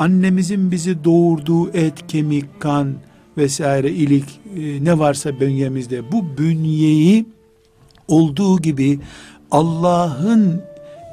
annemizin 0.01 0.71
bizi 0.71 1.05
doğurduğu 1.05 1.71
et, 1.71 2.07
kemik, 2.09 2.61
kan 2.61 2.95
vesaire 3.37 3.91
ilik 3.91 4.41
e, 4.57 4.85
ne 4.85 4.99
varsa 4.99 5.41
bünyemizde 5.41 6.13
bu 6.13 6.39
bünyeyi 6.39 7.27
olduğu 8.09 8.63
gibi 8.63 9.01
Allah'ın 9.51 10.63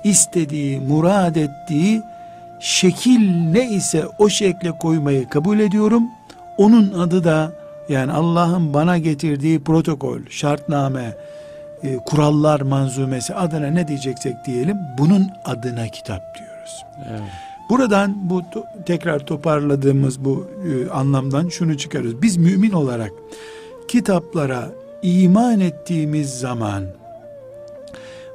istediği, 0.04 0.80
murad 0.80 1.36
ettiği 1.36 2.02
şekil 2.62 3.30
ne 3.52 3.70
ise 3.70 4.06
o 4.20 4.30
şekle 4.30 4.72
koymayı 4.72 5.30
kabul 5.30 5.60
ediyorum. 5.60 6.04
Onun 6.58 6.94
adı 6.94 7.24
da 7.24 7.52
yani 7.90 8.12
Allah'ın 8.12 8.74
bana 8.74 8.98
getirdiği 8.98 9.64
protokol, 9.64 10.20
şartname, 10.30 11.14
e, 11.84 11.98
kurallar 11.98 12.62
manzumesi 12.62 13.36
adına 13.36 13.68
ne 13.68 13.88
diyeceksek 13.88 14.46
diyelim 14.46 14.78
bunun 14.98 15.30
adına 15.46 15.88
kitap 15.88 16.22
diyoruz. 16.38 16.86
Evet. 17.10 17.47
Buradan 17.70 18.16
bu 18.30 18.42
tekrar 18.86 19.26
toparladığımız 19.26 20.26
bu 20.26 20.48
e, 20.68 20.90
anlamdan 20.90 21.50
şunu 21.50 21.78
çıkarıyoruz. 21.78 22.22
Biz 22.22 22.38
mümin 22.38 22.72
olarak 22.72 23.12
kitaplara 23.88 24.72
iman 25.02 25.60
ettiğimiz 25.60 26.40
zaman 26.40 26.84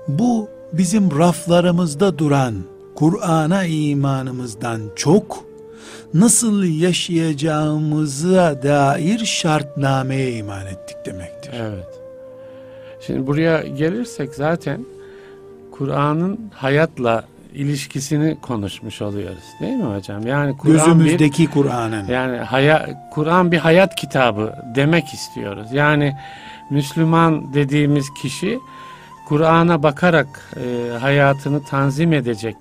bu 0.09 0.49
bizim 0.73 1.19
raflarımızda 1.19 2.19
duran 2.19 2.55
Kur'an'a 2.95 3.65
imanımızdan 3.65 4.81
çok 4.97 5.45
nasıl 6.15 6.65
yaşayacağımıza 6.65 8.63
dair 8.63 9.19
şartnameye 9.19 10.33
iman 10.33 10.67
ettik 10.67 10.97
demektir. 11.07 11.53
Evet. 11.55 11.89
Şimdi 13.01 13.27
buraya 13.27 13.63
gelirsek 13.63 14.35
zaten 14.35 14.87
Kur'an'ın 15.71 16.39
hayatla 16.55 17.25
ilişkisini 17.55 18.37
konuşmuş 18.41 19.03
oluyoruz. 19.03 19.45
Değil 19.61 19.77
mi 19.77 19.95
hocam? 19.95 20.27
Yani 20.27 20.57
Kur'an 20.57 20.75
gözümüzdeki 20.75 21.47
Kur'an'ın 21.47 22.07
yani 22.09 22.37
haya, 22.37 23.09
Kur'an 23.11 23.53
bir 23.53 23.59
hayat 23.59 23.95
kitabı 23.95 24.55
demek 24.75 25.15
istiyoruz. 25.15 25.67
Yani 25.73 26.17
Müslüman 26.71 27.55
dediğimiz 27.55 28.07
kişi 28.23 28.59
Kur'an'a 29.29 29.83
bakarak 29.83 30.51
e, 30.57 30.99
hayatını 30.99 31.65
tanzim 31.65 32.13
edecek 32.13 32.57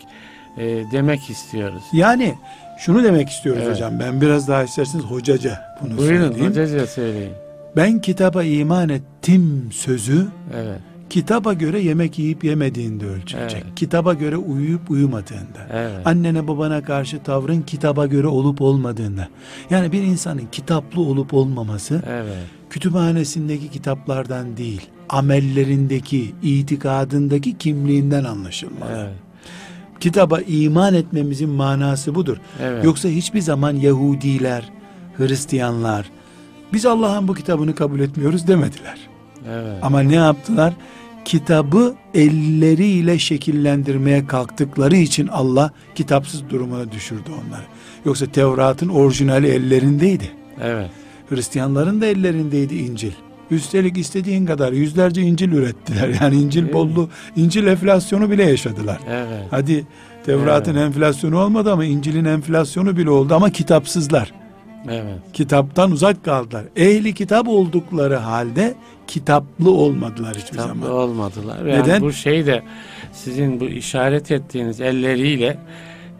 e, 0.57 0.63
demek 0.91 1.29
istiyoruz. 1.29 1.83
Yani 1.93 2.35
şunu 2.77 3.03
demek 3.03 3.29
istiyoruz 3.29 3.61
evet. 3.65 3.75
hocam. 3.75 3.99
Ben 3.99 4.21
biraz 4.21 4.47
daha 4.47 4.63
isterseniz 4.63 5.05
hocaca 5.05 5.77
bunu 5.81 5.97
Buyurun, 5.97 6.27
söyleyeyim. 6.27 6.49
hocaca 6.49 6.87
söyleyin. 6.87 7.31
Ben 7.75 7.99
kitaba 7.99 8.43
iman 8.43 8.89
ettim 8.89 9.69
sözü 9.71 10.27
evet. 10.55 10.79
Kitaba 11.11 11.53
göre 11.53 11.79
yemek 11.79 12.19
yiyip 12.19 12.43
yemediğinde 12.43 13.05
ölçülecek. 13.05 13.63
Evet. 13.65 13.75
Kitaba 13.75 14.13
göre 14.13 14.37
uyuyup 14.37 14.91
uyumadığında. 14.91 15.67
Evet. 15.73 16.07
Annene 16.07 16.47
babana 16.47 16.83
karşı 16.83 17.23
tavrın 17.23 17.61
kitaba 17.61 18.05
göre 18.05 18.27
olup 18.27 18.61
olmadığında. 18.61 19.27
Yani 19.69 19.91
bir 19.91 20.03
insanın 20.03 20.47
kitaplı 20.51 21.01
olup 21.01 21.33
olmaması 21.33 22.03
evet. 22.07 22.37
kütüphanesindeki 22.69 23.69
kitaplardan 23.69 24.57
değil, 24.57 24.81
amellerindeki, 25.09 26.33
itikadındaki 26.41 27.57
kimliğinden 27.57 28.23
anlaşılmalı. 28.23 28.91
Evet. 28.97 29.15
Kitaba 29.99 30.41
iman 30.41 30.93
etmemizin 30.93 31.49
manası 31.49 32.15
budur. 32.15 32.37
Evet. 32.61 32.85
Yoksa 32.85 33.09
hiçbir 33.09 33.41
zaman 33.41 33.75
Yahudiler, 33.75 34.69
Hristiyanlar 35.17 36.11
biz 36.73 36.85
Allah'ın 36.85 37.27
bu 37.27 37.33
kitabını 37.33 37.75
kabul 37.75 37.99
etmiyoruz 37.99 38.47
demediler. 38.47 39.11
Evet. 39.49 39.77
Ama 39.81 39.99
ne 39.99 40.15
yaptılar? 40.15 40.73
Kitabı 41.25 41.95
elleriyle 42.13 43.19
şekillendirmeye 43.19 44.27
kalktıkları 44.27 44.95
için 44.95 45.27
Allah 45.27 45.71
kitapsız 45.95 46.49
durumuna 46.49 46.91
düşürdü 46.91 47.29
onları. 47.29 47.63
Yoksa 48.05 48.25
Tevrat'ın 48.25 48.89
orijinali 48.89 49.47
ellerindeydi. 49.47 50.31
Evet. 50.61 50.89
Hristiyanların 51.29 52.01
da 52.01 52.05
ellerindeydi 52.05 52.75
İncil. 52.75 53.11
Üstelik 53.51 53.97
istediğin 53.97 54.45
kadar 54.45 54.73
yüzlerce 54.73 55.21
İncil 55.21 55.51
ürettiler. 55.51 56.09
Yani 56.21 56.35
İncil 56.35 56.73
bollu, 56.73 57.09
İncil 57.35 57.67
enflasyonu 57.67 58.31
bile 58.31 58.43
yaşadılar. 58.43 58.99
Evet. 59.09 59.47
Hadi 59.51 59.85
Tevrat'ın 60.25 60.75
evet. 60.75 60.83
enflasyonu 60.83 61.39
olmadı 61.39 61.71
ama 61.71 61.85
İncil'in 61.85 62.25
enflasyonu 62.25 62.97
bile 62.97 63.09
oldu 63.09 63.35
ama 63.35 63.49
kitapsızlar. 63.49 64.33
Evet. 64.89 65.19
Kitaptan 65.33 65.91
uzak 65.91 66.25
kaldılar. 66.25 66.63
Ehli 66.75 67.13
kitap 67.13 67.47
oldukları 67.47 68.15
halde 68.15 68.73
kitaplı 69.07 69.71
olmadılar 69.71 70.35
hiçbir 70.35 70.51
kitaplı 70.51 70.81
zaman. 70.81 70.91
olmadılar. 70.91 71.65
Yani 71.65 71.83
Neden? 71.83 72.01
Bu 72.01 72.13
şey 72.13 72.45
de 72.45 72.63
sizin 73.13 73.59
bu 73.59 73.65
işaret 73.65 74.31
ettiğiniz 74.31 74.81
elleriyle 74.81 75.57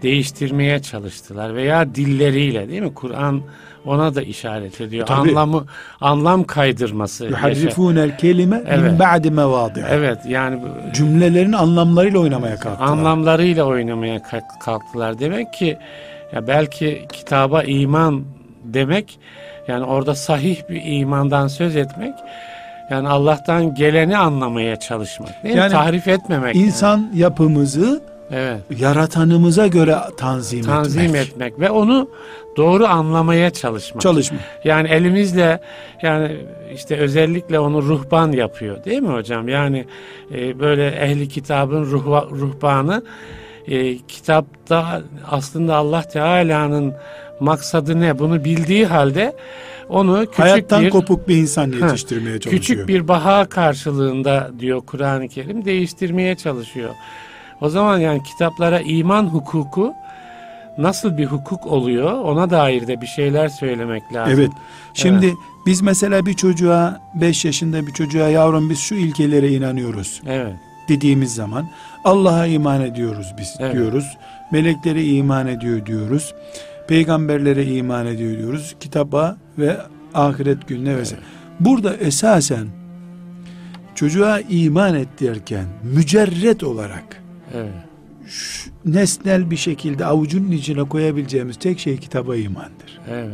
değiştirmeye 0.01 0.82
çalıştılar 0.82 1.56
veya 1.56 1.96
dilleriyle 1.96 2.70
değil 2.70 2.82
mi? 2.82 2.94
Kur'an 2.94 3.41
ona 3.86 4.15
da 4.15 4.22
işaret 4.22 4.82
ediyor. 4.82 5.08
Tabii. 5.08 5.30
Anlamı 5.30 5.65
anlam 6.01 6.44
kaydırması. 6.44 7.25
Yuharrifunel 7.25 8.17
kelime 8.17 8.63
evet. 8.67 8.91
min 8.91 9.00
ba'di 9.00 9.32
mevadi'i. 9.32 9.84
Evet 9.89 10.17
yani 10.28 10.62
cümlelerin 10.93 11.54
anlamlarıyla 11.54 12.19
oynamaya 12.19 12.56
kalktılar. 12.56 12.89
Anlamlarıyla 12.89 13.63
oynamaya 13.63 14.21
kalktılar. 14.65 15.19
Demek 15.19 15.54
ki 15.54 15.78
ya 16.34 16.47
belki 16.47 17.06
kitaba 17.12 17.63
iman 17.63 18.24
demek 18.63 19.19
yani 19.67 19.86
orada 19.86 20.15
sahih 20.15 20.69
bir 20.69 20.82
imandan 20.86 21.47
söz 21.47 21.76
etmek 21.76 22.13
yani 22.91 23.08
Allah'tan 23.08 23.76
geleni 23.76 24.17
anlamaya 24.17 24.76
çalışmak. 24.76 25.43
Değil 25.43 25.56
yani 25.56 25.67
mi? 25.67 25.71
Tahrif 25.71 26.08
etmemek. 26.08 26.56
İnsan 26.56 26.97
yani. 26.97 27.19
yapımızı 27.19 28.02
evet. 28.32 28.60
yaratanımıza 28.80 29.67
göre 29.67 29.95
tanzim, 30.17 30.62
tanzim 30.62 31.02
etmek. 31.02 31.28
etmek 31.28 31.60
ve 31.60 31.69
onu 31.69 32.10
doğru 32.58 32.88
anlamaya 32.88 33.50
çalışmak. 33.50 34.02
Çalışma. 34.02 34.38
Yani 34.63 34.88
elimizle 34.88 35.60
yani 36.02 36.38
işte 36.74 36.97
özellikle 36.97 37.60
onu 37.60 37.82
ruhban 37.82 38.32
yapıyor 38.32 38.84
değil 38.84 39.02
mi 39.02 39.13
hocam? 39.13 39.47
Yani 39.47 39.86
e, 40.34 40.60
böyle 40.60 40.88
ehli 40.88 41.30
kitabın 41.30 41.86
ruhba, 41.86 42.28
ruhbanı 42.32 43.04
e, 43.67 43.97
kitapta 43.97 45.02
aslında 45.32 45.76
Allah 45.76 46.02
Teala'nın 46.02 46.93
maksadı 47.39 48.02
ne 48.02 48.19
bunu 48.19 48.45
bildiği 48.45 48.86
halde 48.86 49.36
onu 49.89 50.19
küçük 50.19 50.39
hayattan 50.39 50.82
bir, 50.82 50.89
kopuk 50.89 51.28
bir 51.28 51.38
insan 51.38 51.71
yetiştirmeye 51.71 52.39
çalışıyor. 52.39 52.62
Küçük 52.62 52.88
bir 52.88 53.08
baha 53.08 53.45
karşılığında 53.45 54.52
diyor 54.60 54.82
Kur'an-ı 54.82 55.28
Kerim 55.28 55.65
değiştirmeye 55.65 56.36
çalışıyor. 56.36 56.89
O 57.62 57.69
zaman 57.69 58.00
yani 58.00 58.24
kitaplara 58.24 58.80
iman 58.80 59.26
hukuku 59.26 59.93
nasıl 60.78 61.17
bir 61.17 61.26
hukuk 61.26 61.67
oluyor 61.67 62.12
ona 62.12 62.50
dair 62.50 62.88
de 62.88 63.02
bir 63.02 63.08
şeyler 63.08 63.50
söylemek 63.50 64.13
lazım. 64.13 64.34
Evet. 64.39 64.52
Şimdi 64.93 65.26
evet. 65.26 65.36
biz 65.65 65.82
mesela 65.82 66.26
bir 66.26 66.34
çocuğa 66.34 67.02
5 67.13 67.45
yaşında 67.45 67.88
bir 67.88 67.93
çocuğa 67.93 68.30
yavrum 68.30 68.69
biz 68.69 68.80
şu 68.80 68.95
ilkelere 68.95 69.50
inanıyoruz. 69.50 70.21
Evet. 70.28 70.56
Dediğimiz 70.89 71.36
zaman 71.36 71.70
Allah'a 72.04 72.46
iman 72.46 72.82
ediyoruz 72.82 73.34
biz 73.38 73.56
evet. 73.60 73.74
diyoruz. 73.74 74.17
Meleklere 74.52 75.06
iman 75.06 75.48
ediyor 75.48 75.86
diyoruz. 75.86 76.34
Peygamberlere 76.88 77.65
iman 77.65 78.08
ediyor 78.08 78.38
diyoruz. 78.38 78.76
Kitaba 78.80 79.38
ve 79.58 79.78
ahiret 80.13 80.67
gününe 80.67 80.89
evet. 80.89 81.02
vesaire. 81.02 81.22
Burada 81.60 81.96
esasen 81.96 82.67
çocuğa 83.96 84.39
iman 84.39 84.96
et 84.96 85.08
derken 85.20 85.65
mücerret 85.84 86.63
olarak 86.63 87.22
evet. 87.56 87.74
nesnel 88.86 89.52
bir 89.52 89.58
şekilde 89.58 90.06
avucunun 90.06 90.52
içine 90.52 90.84
koyabileceğimiz 90.84 91.56
tek 91.60 91.80
şey 91.80 91.98
kitaba 91.98 92.36
imandır. 92.36 93.00
Evet. 93.10 93.30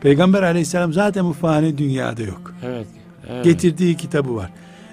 Peygamber 0.00 0.42
aleyhisselam 0.42 0.92
zaten 0.92 1.24
bu 1.24 1.32
fani 1.32 1.78
dünyada 1.78 2.22
yok. 2.22 2.54
Evet. 2.64 2.86
evet. 3.28 3.44
Getirdiği 3.44 3.96
kitabı 3.96 4.36
var. 4.36 4.50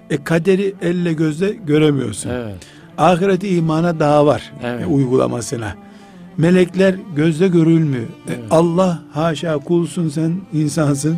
E 0.10 0.24
kaderi 0.24 0.76
elle 0.82 1.14
gözle 1.14 1.50
göremiyorsun. 1.50 2.30
Evet. 2.30 2.56
Ahireti 2.98 3.48
imana 3.48 4.00
daha 4.00 4.26
var 4.26 4.54
evet. 4.64 4.84
e, 4.84 4.86
uygulamasına. 4.86 5.76
Melekler 6.38 6.96
gözle 7.16 7.48
görülmüyor. 7.48 8.04
E, 8.04 8.08
evet. 8.28 8.40
Allah 8.52 9.02
haşa 9.14 9.58
kulsun 9.58 10.10
sen 10.10 10.34
insansın. 10.54 11.18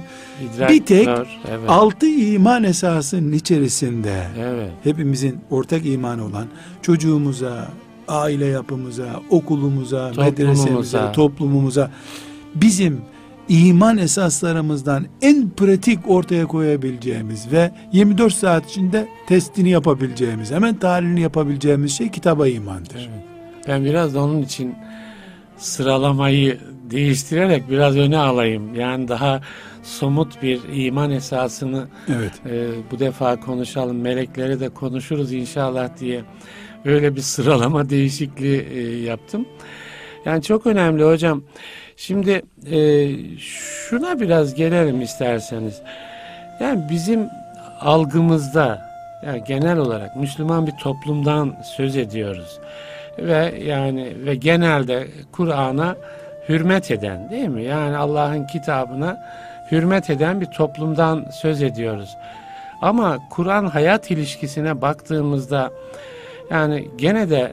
İdrak 0.56 0.70
bir 0.70 0.86
tek 0.86 1.08
evet. 1.08 1.70
altı 1.70 2.08
iman 2.08 2.64
esasının 2.64 3.32
içerisinde 3.32 4.24
evet. 4.40 4.70
hepimizin 4.84 5.40
ortak 5.50 5.86
imanı 5.86 6.26
olan 6.26 6.46
çocuğumuza, 6.82 7.68
aile 8.08 8.46
yapımıza, 8.46 9.22
okulumuza, 9.30 10.12
toplumumuza. 10.12 10.24
medresemize, 10.24 11.12
toplumumuza 11.14 11.92
bizim 12.56 13.02
iman 13.52 13.98
esaslarımızdan 13.98 15.06
en 15.22 15.50
pratik 15.50 16.00
ortaya 16.10 16.46
koyabileceğimiz 16.46 17.52
ve 17.52 17.72
24 17.92 18.34
saat 18.34 18.70
içinde 18.70 19.08
testini 19.28 19.70
yapabileceğimiz, 19.70 20.52
hemen 20.52 20.76
tahlilini 20.76 21.22
yapabileceğimiz 21.22 21.98
şey 21.98 22.12
kitaba 22.12 22.48
imandır. 22.48 22.96
Evet. 22.96 23.26
Ben 23.68 23.86
biraz 23.86 24.16
da 24.16 24.22
onun 24.24 24.42
için 24.42 24.76
sıralamayı 25.58 26.60
değiştirerek 26.92 27.70
biraz 27.70 27.98
öne 27.98 28.18
alayım. 28.18 28.76
Yani 28.76 29.08
daha 29.08 29.42
somut 29.84 30.42
bir 30.44 30.62
iman 30.74 31.12
esasını 31.12 31.88
evet. 32.16 32.34
e, 32.46 32.70
bu 32.92 33.00
defa 33.00 33.40
konuşalım. 33.40 34.02
Melekleri 34.02 34.60
de 34.60 34.70
konuşuruz 34.70 35.34
inşallah 35.34 35.90
diye 36.00 36.22
öyle 36.86 37.16
bir 37.16 37.22
sıralama 37.22 37.90
değişikliği 37.90 38.62
e, 38.62 38.82
yaptım. 39.04 39.46
Yani 40.26 40.44
çok 40.44 40.68
önemli 40.68 41.04
hocam. 41.04 41.44
Şimdi 42.02 42.42
e, 42.72 43.10
şuna 43.40 44.20
biraz 44.20 44.54
gelelim 44.54 45.02
isterseniz. 45.02 45.82
Yani 46.60 46.84
bizim 46.90 47.30
algımızda 47.82 48.82
yani 49.26 49.44
genel 49.44 49.78
olarak 49.78 50.16
Müslüman 50.16 50.68
bir 50.68 50.72
toplumdan 50.72 51.56
söz 51.78 51.98
ediyoruz 51.98 52.60
ve 53.18 53.54
yani 53.66 54.14
ve 54.26 54.36
genelde 54.36 55.08
Kur'an'a 55.32 55.96
hürmet 56.50 56.92
eden 56.92 57.30
değil 57.30 57.48
mi? 57.48 57.64
Yani 57.64 57.98
Allah'ın 57.98 58.48
kitabına 58.48 59.24
hürmet 59.72 60.10
eden 60.10 60.42
bir 60.42 60.46
toplumdan 60.46 61.26
söz 61.42 61.62
ediyoruz. 61.64 62.18
Ama 62.82 63.18
Kur'an 63.30 63.66
hayat 63.66 64.12
ilişkisine 64.12 64.82
baktığımızda 64.82 65.72
yani 66.52 66.88
gene 66.98 67.30
de 67.30 67.52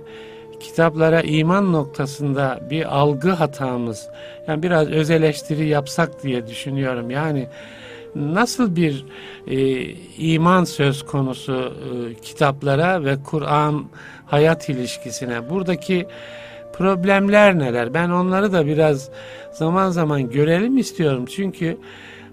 kitaplara 0.61 1.21
iman 1.21 1.73
noktasında 1.73 2.61
bir 2.71 2.97
algı 2.99 3.31
hatamız 3.31 4.09
yani 4.49 4.63
biraz 4.63 4.89
öz 4.89 5.11
eleştiri 5.11 5.69
yapsak 5.69 6.23
diye 6.23 6.47
düşünüyorum. 6.47 7.11
Yani 7.11 7.49
nasıl 8.15 8.77
bir 8.77 9.05
e, 9.47 9.87
iman 10.19 10.65
söz 10.65 11.07
konusu 11.07 11.73
e, 11.85 12.15
kitaplara 12.15 13.05
ve 13.05 13.17
Kur'an 13.25 13.85
hayat 14.27 14.69
ilişkisine 14.69 15.51
buradaki 15.51 16.07
problemler 16.73 17.59
neler? 17.59 17.95
Ben 17.95 18.11
onları 18.11 18.53
da 18.53 18.67
biraz 18.67 19.11
zaman 19.53 19.91
zaman 19.91 20.31
görelim 20.31 20.79
istiyorum. 20.79 21.27
Çünkü 21.27 21.79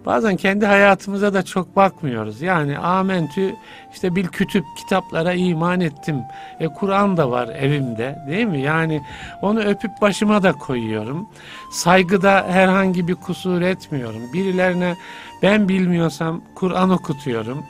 bazen 0.05 0.35
kendi 0.35 0.65
hayatımıza 0.65 1.33
da 1.33 1.43
çok 1.43 1.75
bakmıyoruz. 1.75 2.41
Yani 2.41 2.77
amentü 2.77 3.55
işte 3.93 4.15
bil 4.15 4.27
kütüp 4.27 4.65
kitaplara 4.77 5.33
iman 5.33 5.81
ettim. 5.81 6.15
E 6.59 6.67
Kur'an 6.67 7.17
da 7.17 7.31
var 7.31 7.47
evimde 7.47 8.19
değil 8.27 8.45
mi? 8.45 8.61
Yani 8.61 9.01
onu 9.41 9.59
öpüp 9.59 9.91
başıma 10.01 10.43
da 10.43 10.51
koyuyorum. 10.51 11.29
Saygıda 11.71 12.45
herhangi 12.49 13.07
bir 13.07 13.15
kusur 13.15 13.61
etmiyorum. 13.61 14.33
Birilerine 14.33 14.95
ben 15.41 15.69
bilmiyorsam 15.69 16.41
Kur'an 16.55 16.89
okutuyorum 16.89 17.63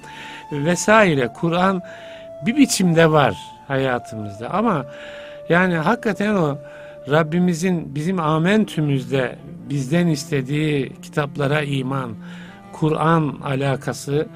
vesaire. 0.52 1.28
Kur'an 1.34 1.82
bir 2.46 2.56
biçimde 2.56 3.12
var 3.12 3.36
hayatımızda 3.68 4.50
ama 4.50 4.86
yani 5.50 5.76
hakikaten 5.76 6.36
o 6.36 6.58
Rabbimizin 7.10 7.96
bizim 7.96 8.20
amentümüzde 8.20 9.36
bizden 9.70 10.08
istediği 10.08 10.92
kitaplara 11.02 11.62
iman, 11.62 12.12
Kur'an 12.74 13.38
alakası 13.44 14.28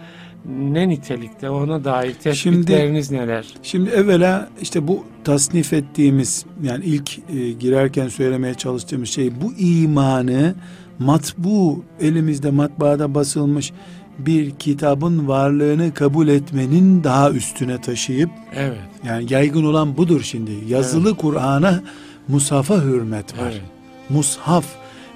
ne 0.45 0.89
nitelikte 0.89 1.49
ona 1.49 1.83
dair 1.83 2.13
tespitleriniz 2.13 3.07
şimdi, 3.07 3.21
neler? 3.21 3.45
Şimdi 3.63 3.89
evvela 3.89 4.49
işte 4.61 4.87
bu 4.87 5.03
tasnif 5.23 5.73
ettiğimiz 5.73 6.45
yani 6.63 6.85
ilk 6.85 7.19
e, 7.29 7.51
girerken 7.51 8.07
söylemeye 8.07 8.53
çalıştığımız 8.53 9.09
şey 9.09 9.41
bu 9.41 9.53
imanı 9.53 10.55
matbu 10.99 11.83
elimizde 12.01 12.51
matbaada 12.51 13.15
basılmış 13.15 13.73
bir 14.19 14.51
kitabın 14.51 15.27
varlığını 15.27 15.93
kabul 15.93 16.27
etmenin 16.27 17.03
daha 17.03 17.31
üstüne 17.31 17.81
taşıyıp 17.81 18.29
evet. 18.55 18.77
yani 19.07 19.33
yaygın 19.33 19.65
olan 19.65 19.97
budur 19.97 20.21
şimdi. 20.21 20.51
Yazılı 20.67 21.09
evet. 21.09 21.21
Kur'an'a 21.21 21.83
musafa 22.27 22.83
hürmet 22.83 23.37
var. 23.37 23.51
Evet. 23.51 23.61
Mushaf 24.09 24.65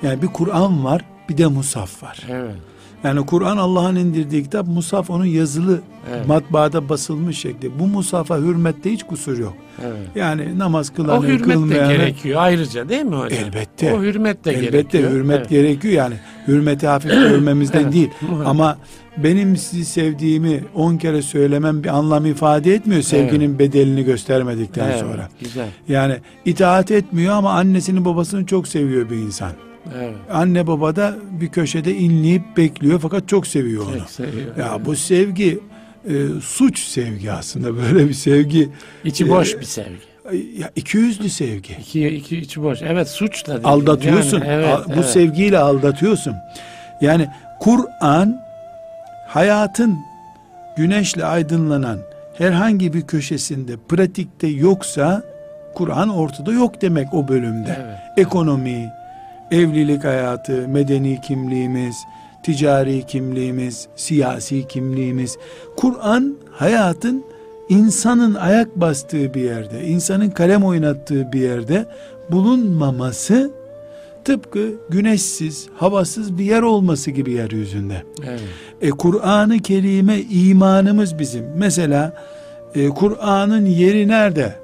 yani 0.04 0.22
bir 0.22 0.28
Kur'an 0.28 0.84
var 0.84 1.06
bir 1.30 1.38
de 1.38 1.48
musaf 1.48 2.04
var. 2.04 2.20
Evet. 2.30 2.56
Yani 3.04 3.26
Kur'an 3.26 3.58
Allah'ın 3.58 3.96
indirdiği 3.96 4.44
kitap, 4.44 4.68
Musaf 4.68 5.10
onun 5.10 5.26
yazılı 5.26 5.82
evet. 6.14 6.28
matbaada 6.28 6.90
basılmış 6.90 7.38
şekli. 7.38 7.80
Bu 7.80 7.88
Musaf'a 7.88 8.38
hürmette 8.38 8.92
hiç 8.92 9.04
kusur 9.04 9.38
yok. 9.38 9.54
Evet. 9.82 10.08
Yani 10.16 10.60
namaz 10.60 10.90
kılanı, 10.90 11.20
o 11.20 11.24
hürmet 11.24 11.54
kılmayanı, 11.54 11.90
de 11.90 11.96
gerekiyor 11.96 12.42
ayrıca 12.42 12.90
değil 12.90 13.04
mi 13.04 13.16
hocam? 13.16 13.40
Elbette. 13.44 13.94
O 13.94 14.02
hürmet 14.02 14.46
de 14.46 14.52
elbette, 14.52 14.72
gerekiyor. 14.72 15.04
Elbette 15.04 15.16
hürmet 15.16 15.38
evet. 15.38 15.50
gerekiyor 15.50 15.94
yani. 15.94 16.16
Hürmeti 16.48 16.88
hafif 16.88 17.12
görmemizden 17.12 17.84
evet. 17.84 17.94
değil. 17.94 18.10
Ama 18.46 18.78
benim 19.18 19.58
sizi 19.58 19.86
sevdiğimi 19.86 20.64
on 20.76 20.98
kere 20.98 21.22
söylemem 21.22 21.84
bir 21.84 21.90
anlam 21.90 22.26
ifade 22.26 22.74
etmiyor 22.74 23.02
sevginin 23.02 23.50
evet. 23.50 23.60
bedelini 23.60 24.04
göstermedikten 24.04 24.90
evet. 24.90 25.00
sonra. 25.00 25.30
Güzel. 25.40 25.68
Yani 25.88 26.16
itaat 26.46 26.92
etmiyor 26.92 27.34
ama 27.34 27.52
annesini 27.52 28.06
babasını 28.06 28.46
çok 28.46 28.68
seviyor 28.68 29.10
bir 29.10 29.16
insan. 29.16 29.52
Evet. 29.96 30.16
Anne 30.32 30.68
baba 30.68 30.96
da 30.96 31.16
bir 31.42 31.50
köşede 31.50 31.96
inleyip 31.96 32.58
bekliyor 32.58 33.00
fakat 33.00 33.28
çok 33.28 33.48
seviyor 33.48 33.86
onu. 33.88 34.00
Çok 34.00 34.10
seviyor. 34.10 34.58
Ya 34.58 34.74
evet. 34.76 34.86
bu 34.86 34.96
sevgi 34.96 35.60
e, 36.10 36.14
suç 36.42 36.80
sevgi 36.80 37.32
aslında 37.32 37.78
böyle 37.78 38.10
bir 38.10 38.14
sevgi. 38.14 38.70
İçi 39.04 39.30
boş 39.30 39.54
e, 39.54 39.60
bir 39.60 39.66
sevgi. 39.66 40.14
Ya 40.58 40.72
iki 40.76 40.98
yüzlü 40.98 41.30
sevgi. 41.30 41.74
İki, 41.82 42.08
iki 42.08 42.38
içi 42.38 42.64
boş. 42.64 42.82
Evet 42.82 43.10
suç 43.10 43.48
da. 43.48 43.60
Aldatıyorsun. 43.64 44.40
Yani, 44.40 44.48
evet, 44.50 44.78
bu 44.88 44.94
evet. 44.94 45.06
sevgiyle 45.06 45.60
aldatıyorsun. 45.60 46.36
Yani 47.02 47.28
Kur'an 47.60 48.42
hayatın 49.28 49.98
güneşle 50.78 51.26
aydınlanan 51.26 52.00
herhangi 52.38 52.94
bir 52.94 53.02
köşesinde 53.02 53.74
pratikte 53.90 54.48
yoksa 54.48 55.24
Kur'an 55.76 56.10
ortada 56.10 56.54
yok 56.54 56.82
demek 56.82 57.14
o 57.14 57.28
bölümde. 57.28 57.78
Evet, 57.86 58.28
Ekonomi, 58.28 58.92
evlilik 59.52 60.04
hayatı, 60.04 60.68
medeni 60.68 61.22
kimliğimiz, 61.22 61.96
ticari 62.44 63.06
kimliğimiz, 63.08 63.88
siyasi 63.96 64.68
kimliğimiz. 64.68 65.38
Kur'an 65.78 66.36
hayatın 66.52 67.24
insanın 67.70 68.34
ayak 68.34 68.76
bastığı 68.76 69.34
bir 69.34 69.42
yerde, 69.42 69.88
insanın 69.88 70.30
kalem 70.30 70.64
oynattığı 70.64 71.32
bir 71.32 71.40
yerde 71.40 71.86
bulunmaması 72.32 73.52
tıpkı 74.26 74.70
güneşsiz, 74.90 75.68
havasız 75.76 76.38
bir 76.38 76.46
yer 76.46 76.62
olması 76.62 77.12
gibi 77.12 77.32
yeryüzünde. 77.32 78.04
Evet. 78.28 78.42
E 78.82 78.90
Kur'an-ı 78.90 79.60
Kerim'e 79.60 80.22
imanımız 80.22 81.20
bizim. 81.20 81.46
Mesela 81.56 82.14
e, 82.76 82.90
Kur'an'ın 82.90 83.66
yeri 83.66 84.08
nerede 84.08 84.56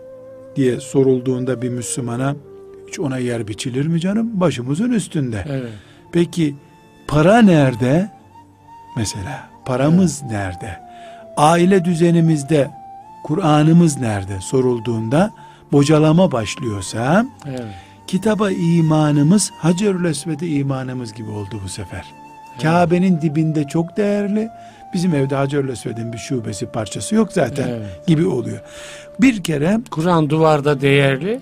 diye 0.56 0.80
sorulduğunda 0.80 1.62
bir 1.62 1.70
Müslümana 1.70 2.36
hiç 2.90 3.00
ona 3.00 3.18
yer 3.18 3.48
biçilir 3.48 3.88
mi 3.88 4.00
canım? 4.00 4.30
Başımızın 4.34 4.92
üstünde. 4.92 5.46
Evet. 5.50 5.72
Peki 6.12 6.56
para 7.08 7.42
nerede? 7.42 8.10
Mesela 8.98 9.50
paramız 9.66 10.22
evet. 10.22 10.32
nerede? 10.32 10.80
Aile 11.38 11.86
düzenimizde 11.86 12.72
Kur'an'ımız 13.24 13.98
nerede 13.98 14.42
sorulduğunda 14.42 15.32
bocalama 15.72 16.32
başlıyorsa 16.32 17.26
evet. 17.48 17.64
kitaba 18.08 18.52
imanımız 18.52 19.52
Hacerül 19.58 20.06
Esved'e 20.06 20.48
imanımız 20.48 21.14
gibi 21.14 21.30
oldu 21.30 21.62
bu 21.64 21.70
sefer. 21.70 22.06
Evet. 22.54 22.64
Kabe'nin 22.64 23.22
dibinde 23.22 23.64
çok 23.64 23.98
değerli. 23.98 24.50
Bizim 24.94 25.16
evde 25.16 25.36
Hacerül 25.36 25.70
Esved'in 25.70 26.14
bir 26.14 26.18
şubesi 26.18 26.66
parçası 26.66 27.16
yok 27.16 27.32
zaten 27.32 27.68
evet. 27.68 28.08
gibi 28.08 28.28
oluyor. 28.28 28.60
Bir 29.22 29.44
kere 29.44 29.80
Kur'an 29.92 30.30
duvarda 30.30 30.82
değerli 30.82 31.40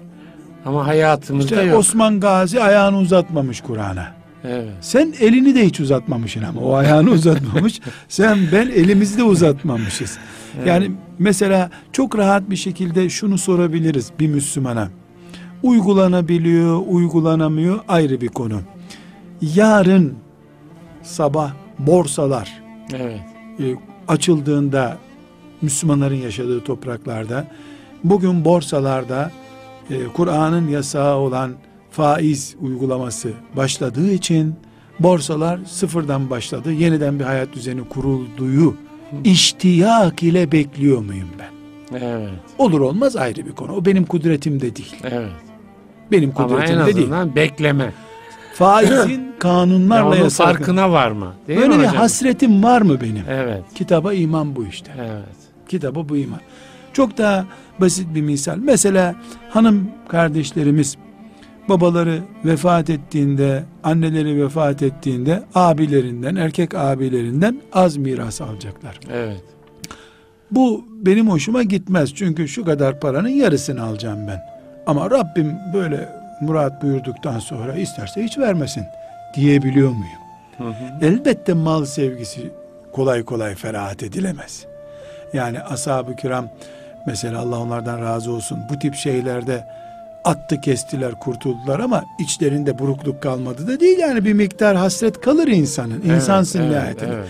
ama 0.67 0.87
hayatımızda 0.87 1.55
işte 1.55 1.67
yok. 1.67 1.79
Osman 1.79 2.19
Gazi 2.19 2.61
ayağını 2.61 2.97
uzatmamış 2.97 3.61
Kur'an'a. 3.61 4.17
Evet. 4.43 4.69
Sen 4.81 5.13
elini 5.19 5.55
de 5.55 5.65
hiç 5.65 5.79
uzatmamışsın 5.79 6.43
ama 6.43 6.61
o 6.61 6.73
ayağını 6.73 7.11
uzatmamış. 7.17 7.79
Sen 8.09 8.39
ben 8.51 8.67
elimizi 8.67 9.17
de 9.17 9.23
uzatmamışız. 9.23 10.17
Evet. 10.57 10.67
Yani 10.67 10.91
mesela 11.19 11.69
çok 11.91 12.17
rahat 12.17 12.49
bir 12.49 12.55
şekilde 12.55 13.09
şunu 13.09 13.37
sorabiliriz 13.37 14.11
bir 14.19 14.27
Müslümana. 14.27 14.89
Uygulanabiliyor, 15.63 16.81
uygulanamıyor 16.87 17.79
ayrı 17.87 18.21
bir 18.21 18.27
konu. 18.27 18.61
Yarın 19.41 20.13
sabah 21.03 21.51
borsalar 21.79 22.61
evet. 22.95 23.19
e, 23.59 23.63
açıldığında 24.07 24.97
Müslümanların 25.61 26.15
yaşadığı 26.15 26.63
topraklarda 26.63 27.47
bugün 28.03 28.45
borsalarda 28.45 29.31
e, 29.89 30.03
Kur'an'ın 30.13 30.67
yasağı 30.67 31.15
olan 31.15 31.51
faiz 31.91 32.55
uygulaması 32.61 33.29
başladığı 33.55 34.11
için 34.11 34.55
borsalar 34.99 35.59
sıfırdan 35.65 36.29
başladı. 36.29 36.71
Yeniden 36.73 37.19
bir 37.19 37.23
hayat 37.23 37.53
düzeni 37.53 37.89
kurulduğu 37.89 38.75
iştiyak 39.23 40.23
ile 40.23 40.51
bekliyor 40.51 41.01
muyum 41.01 41.29
ben? 41.39 41.47
Evet. 41.99 42.29
Olur 42.57 42.81
olmaz 42.81 43.15
ayrı 43.15 43.45
bir 43.45 43.51
konu. 43.51 43.71
O 43.71 43.85
benim 43.85 44.05
kudretimde 44.05 44.75
değil. 44.75 44.95
Evet. 45.03 45.31
Benim 46.11 46.31
kudretimde 46.31 46.73
Ama 46.81 46.89
en 46.89 46.93
azından 46.93 47.35
değil. 47.35 47.49
bekleme. 47.49 47.93
Faizin 48.53 49.31
kanunlarla 49.39 50.15
ya 50.15 50.23
yasak. 50.23 50.47
farkına 50.47 50.91
var 50.91 51.11
mı? 51.11 51.33
Değil 51.47 51.59
Böyle 51.59 51.69
mi 51.69 51.73
bir 51.73 51.79
hocam? 51.87 51.95
hasretim 51.95 52.63
var 52.63 52.81
mı 52.81 53.01
benim? 53.01 53.23
Evet. 53.29 53.63
Kitaba 53.75 54.13
iman 54.13 54.55
bu 54.55 54.65
işte. 54.65 54.91
Evet. 54.99 55.35
Kitaba 55.69 56.09
bu 56.09 56.17
iman. 56.17 56.39
Çok 56.97 57.17
daha 57.17 57.45
basit 57.79 58.15
bir 58.15 58.21
misal. 58.21 58.57
Mesela 58.57 59.15
hanım 59.49 59.91
kardeşlerimiz 60.07 60.97
babaları 61.69 62.19
vefat 62.45 62.89
ettiğinde, 62.89 63.63
anneleri 63.83 64.43
vefat 64.43 64.81
ettiğinde 64.81 65.43
abilerinden, 65.55 66.35
erkek 66.35 66.75
abilerinden 66.75 67.61
az 67.73 67.97
miras 67.97 68.41
alacaklar. 68.41 68.99
Evet. 69.13 69.43
Bu 70.51 70.85
benim 70.91 71.29
hoşuma 71.29 71.63
gitmez. 71.63 72.13
Çünkü 72.15 72.47
şu 72.47 72.65
kadar 72.65 72.99
paranın 72.99 73.29
yarısını 73.29 73.83
alacağım 73.83 74.27
ben. 74.27 74.41
Ama 74.87 75.11
Rabbim 75.11 75.55
böyle 75.73 76.09
murat 76.41 76.83
buyurduktan 76.83 77.39
sonra 77.39 77.73
isterse 77.73 78.23
hiç 78.23 78.37
vermesin 78.37 78.83
diyebiliyor 79.35 79.89
muyum? 79.89 80.21
Hı 80.57 80.63
hı. 80.63 81.05
Elbette 81.05 81.53
mal 81.53 81.85
sevgisi 81.85 82.51
kolay 82.91 83.23
kolay 83.23 83.55
ferahat 83.55 84.03
edilemez. 84.03 84.65
Yani 85.33 85.61
ashab-ı 85.61 86.15
kiram 86.15 86.49
mesela 87.07 87.39
Allah 87.39 87.59
onlardan 87.59 88.01
razı 88.01 88.31
olsun 88.31 88.59
bu 88.69 88.79
tip 88.79 88.95
şeylerde 88.95 89.63
attı 90.23 90.61
kestiler 90.61 91.11
kurtuldular 91.11 91.79
ama 91.79 92.03
içlerinde 92.19 92.79
burukluk 92.79 93.21
kalmadı 93.21 93.67
da 93.67 93.79
değil 93.79 93.99
yani 93.99 94.25
bir 94.25 94.33
miktar 94.33 94.77
hasret 94.77 95.21
kalır 95.21 95.47
insanın. 95.47 96.01
İnsansın 96.01 96.59
evet, 96.59 96.71
nihayetinde. 96.71 97.13
Evet, 97.13 97.27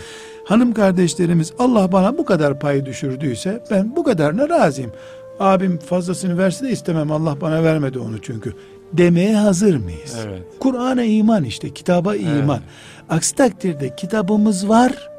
Hanım 0.47 0.73
kardeşlerimiz 0.73 1.53
Allah 1.59 1.91
bana 1.91 2.17
bu 2.17 2.25
kadar 2.25 2.59
pay 2.59 2.85
düşürdüyse 2.85 3.63
ben 3.71 3.95
bu 3.95 4.03
kadarına 4.03 4.49
razıyım. 4.49 4.91
Abim 5.39 5.77
fazlasını 5.77 6.37
verse 6.37 6.65
de 6.65 6.69
istemem 6.69 7.11
Allah 7.11 7.41
bana 7.41 7.63
vermedi 7.63 7.99
onu 7.99 8.21
çünkü 8.21 8.53
demeye 8.93 9.35
hazır 9.35 9.75
mıyız? 9.75 10.17
Evet. 10.27 10.41
Kur'an'a 10.59 11.03
iman 11.03 11.43
işte, 11.43 11.73
kitaba 11.73 12.15
iman. 12.15 12.59
Evet. 12.59 13.09
Aksi 13.09 13.35
takdirde 13.35 13.95
kitabımız 13.95 14.69
var, 14.69 15.09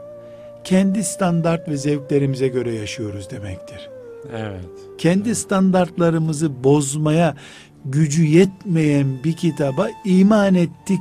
kendi 0.64 1.04
standart 1.04 1.68
ve 1.68 1.76
zevklerimize 1.76 2.48
göre 2.48 2.74
yaşıyoruz 2.74 3.30
demektir. 3.30 3.97
Evet. 4.36 4.64
Kendi 4.98 5.34
standartlarımızı 5.34 6.64
bozmaya 6.64 7.34
gücü 7.84 8.24
yetmeyen 8.24 9.24
bir 9.24 9.32
kitaba 9.32 9.88
iman 10.04 10.54
ettik 10.54 11.00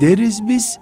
deriz 0.00 0.48
biz. 0.48 0.78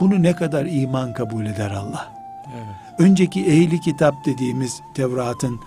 Bunu 0.00 0.22
ne 0.22 0.36
kadar 0.36 0.66
iman 0.66 1.14
kabul 1.14 1.46
eder 1.46 1.70
Allah? 1.70 2.12
Evet. 2.56 2.76
Önceki 2.98 3.46
ehli 3.46 3.80
kitap 3.80 4.14
dediğimiz 4.24 4.80
Tevrat'ın, 4.94 5.60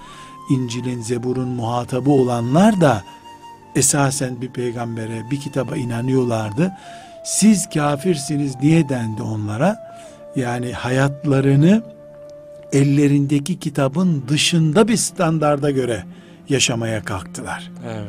İncil'in, 0.50 1.02
Zebur'un 1.02 1.50
muhatabı 1.50 2.12
olanlar 2.12 2.82
da 2.82 3.04
esasen 3.76 4.42
bir 4.42 4.50
peygambere, 4.50 5.32
bir 5.32 5.40
kitaba 5.40 5.76
inanıyorlardı. 5.78 6.72
Siz 7.24 7.70
kafirsiniz 7.70 8.60
diye 8.62 8.90
dendi 8.90 9.22
onlara. 9.22 9.94
Yani 10.36 10.72
hayatlarını 10.72 11.84
ellerindeki 12.74 13.60
kitabın 13.60 14.24
dışında 14.28 14.88
bir 14.88 14.98
standarda 14.98 15.72
göre 15.72 16.04
yaşamaya 16.50 17.04
kalktılar. 17.04 17.72
Evet. 17.86 18.08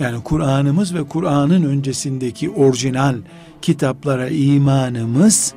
Yani 0.00 0.22
Kur'an'ımız 0.22 0.94
ve 0.94 1.04
Kur'an'ın 1.04 1.64
öncesindeki 1.64 2.50
orijinal 2.50 3.16
kitaplara 3.62 4.28
imanımız 4.28 5.54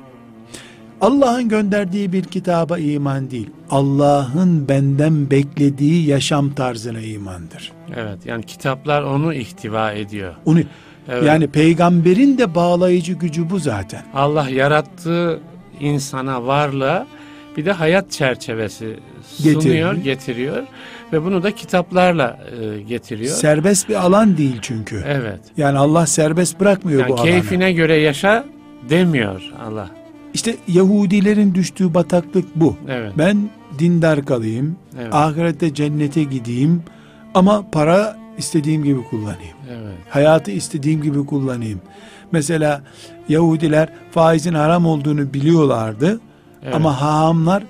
Allah'ın 1.01 1.49
gönderdiği 1.49 2.13
bir 2.13 2.23
kitaba 2.23 2.77
iman 2.77 3.31
değil. 3.31 3.49
Allah'ın 3.69 4.67
benden 4.69 5.31
beklediği 5.31 6.07
yaşam 6.07 6.53
tarzına 6.53 6.99
imandır. 6.99 7.71
Evet 7.95 8.25
yani 8.25 8.43
kitaplar 8.45 9.01
onu 9.01 9.33
ihtiva 9.33 9.91
ediyor. 9.91 10.35
Onu 10.45 10.59
evet. 11.09 11.23
yani 11.23 11.47
peygamberin 11.47 12.37
de 12.37 12.55
bağlayıcı 12.55 13.13
gücü 13.13 13.49
bu 13.49 13.59
zaten. 13.59 14.03
Allah 14.13 14.49
yarattığı 14.49 15.39
insana 15.79 16.45
varlığa 16.45 17.07
bir 17.57 17.65
de 17.65 17.71
hayat 17.71 18.11
çerçevesi 18.11 18.99
sunuyor, 19.37 19.61
getiriyor, 19.61 19.93
getiriyor 19.93 20.63
ve 21.13 21.25
bunu 21.25 21.43
da 21.43 21.51
kitaplarla 21.55 22.39
e, 22.61 22.81
getiriyor. 22.81 23.35
Serbest 23.35 23.89
bir 23.89 23.95
alan 23.95 24.37
değil 24.37 24.57
çünkü. 24.61 25.03
Evet. 25.07 25.39
Yani 25.57 25.77
Allah 25.77 26.05
serbest 26.05 26.59
bırakmıyor 26.59 26.99
yani 27.01 27.09
bu 27.09 27.13
alanı. 27.13 27.25
Keyfine 27.25 27.73
göre 27.73 27.95
yaşa 27.95 28.45
demiyor 28.89 29.41
Allah. 29.67 29.89
İşte 30.33 30.55
Yahudilerin 30.67 31.55
düştüğü 31.55 31.93
bataklık 31.93 32.55
bu. 32.55 32.77
Evet. 32.89 33.11
Ben 33.17 33.49
dindar 33.79 34.25
kalayım, 34.25 34.75
evet. 35.01 35.13
ahirette 35.13 35.73
cennete 35.73 36.23
gideyim 36.23 36.83
ama 37.33 37.71
para 37.71 38.17
istediğim 38.37 38.83
gibi 38.83 39.03
kullanayım. 39.03 39.57
Evet. 39.69 39.93
Hayatı 40.09 40.51
istediğim 40.51 41.01
gibi 41.01 41.25
kullanayım. 41.25 41.81
Mesela 42.31 42.81
Yahudiler 43.29 43.89
faizin 44.11 44.53
haram 44.53 44.85
olduğunu 44.85 45.33
biliyorlardı. 45.33 46.19
Evet. 46.63 46.75
Ama 46.75 47.01
hahamlar 47.01 47.63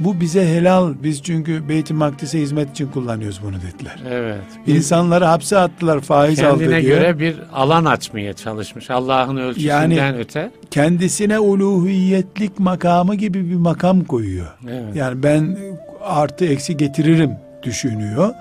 bu 0.00 0.20
bize 0.20 0.48
helal. 0.48 0.94
Biz 1.02 1.22
çünkü 1.22 1.68
Beyt-i 1.68 1.94
Makdis'e 1.94 2.40
hizmet 2.40 2.70
için 2.70 2.88
kullanıyoruz 2.88 3.40
bunu 3.42 3.56
dediler. 3.56 3.96
Evet. 4.10 4.44
İnsanları 4.66 5.24
hapse 5.24 5.58
attılar 5.58 6.00
faiz 6.00 6.42
aldı 6.42 6.58
diye. 6.58 6.70
Kendine 6.70 6.94
göre 6.94 7.18
bir 7.18 7.36
alan 7.52 7.84
açmaya 7.84 8.32
çalışmış. 8.32 8.90
Allah'ın 8.90 9.36
ölçüsünden 9.36 9.90
yani, 9.90 10.18
öte. 10.18 10.50
Kendisine 10.70 11.38
uluhiyetlik 11.38 12.58
makamı 12.58 13.14
gibi 13.14 13.50
bir 13.50 13.56
makam 13.56 14.04
koyuyor. 14.04 14.46
Evet. 14.68 14.96
Yani 14.96 15.22
ben 15.22 15.58
artı 16.02 16.44
eksi 16.44 16.76
getiririm 16.76 17.30
düşünüyor. 17.62 18.34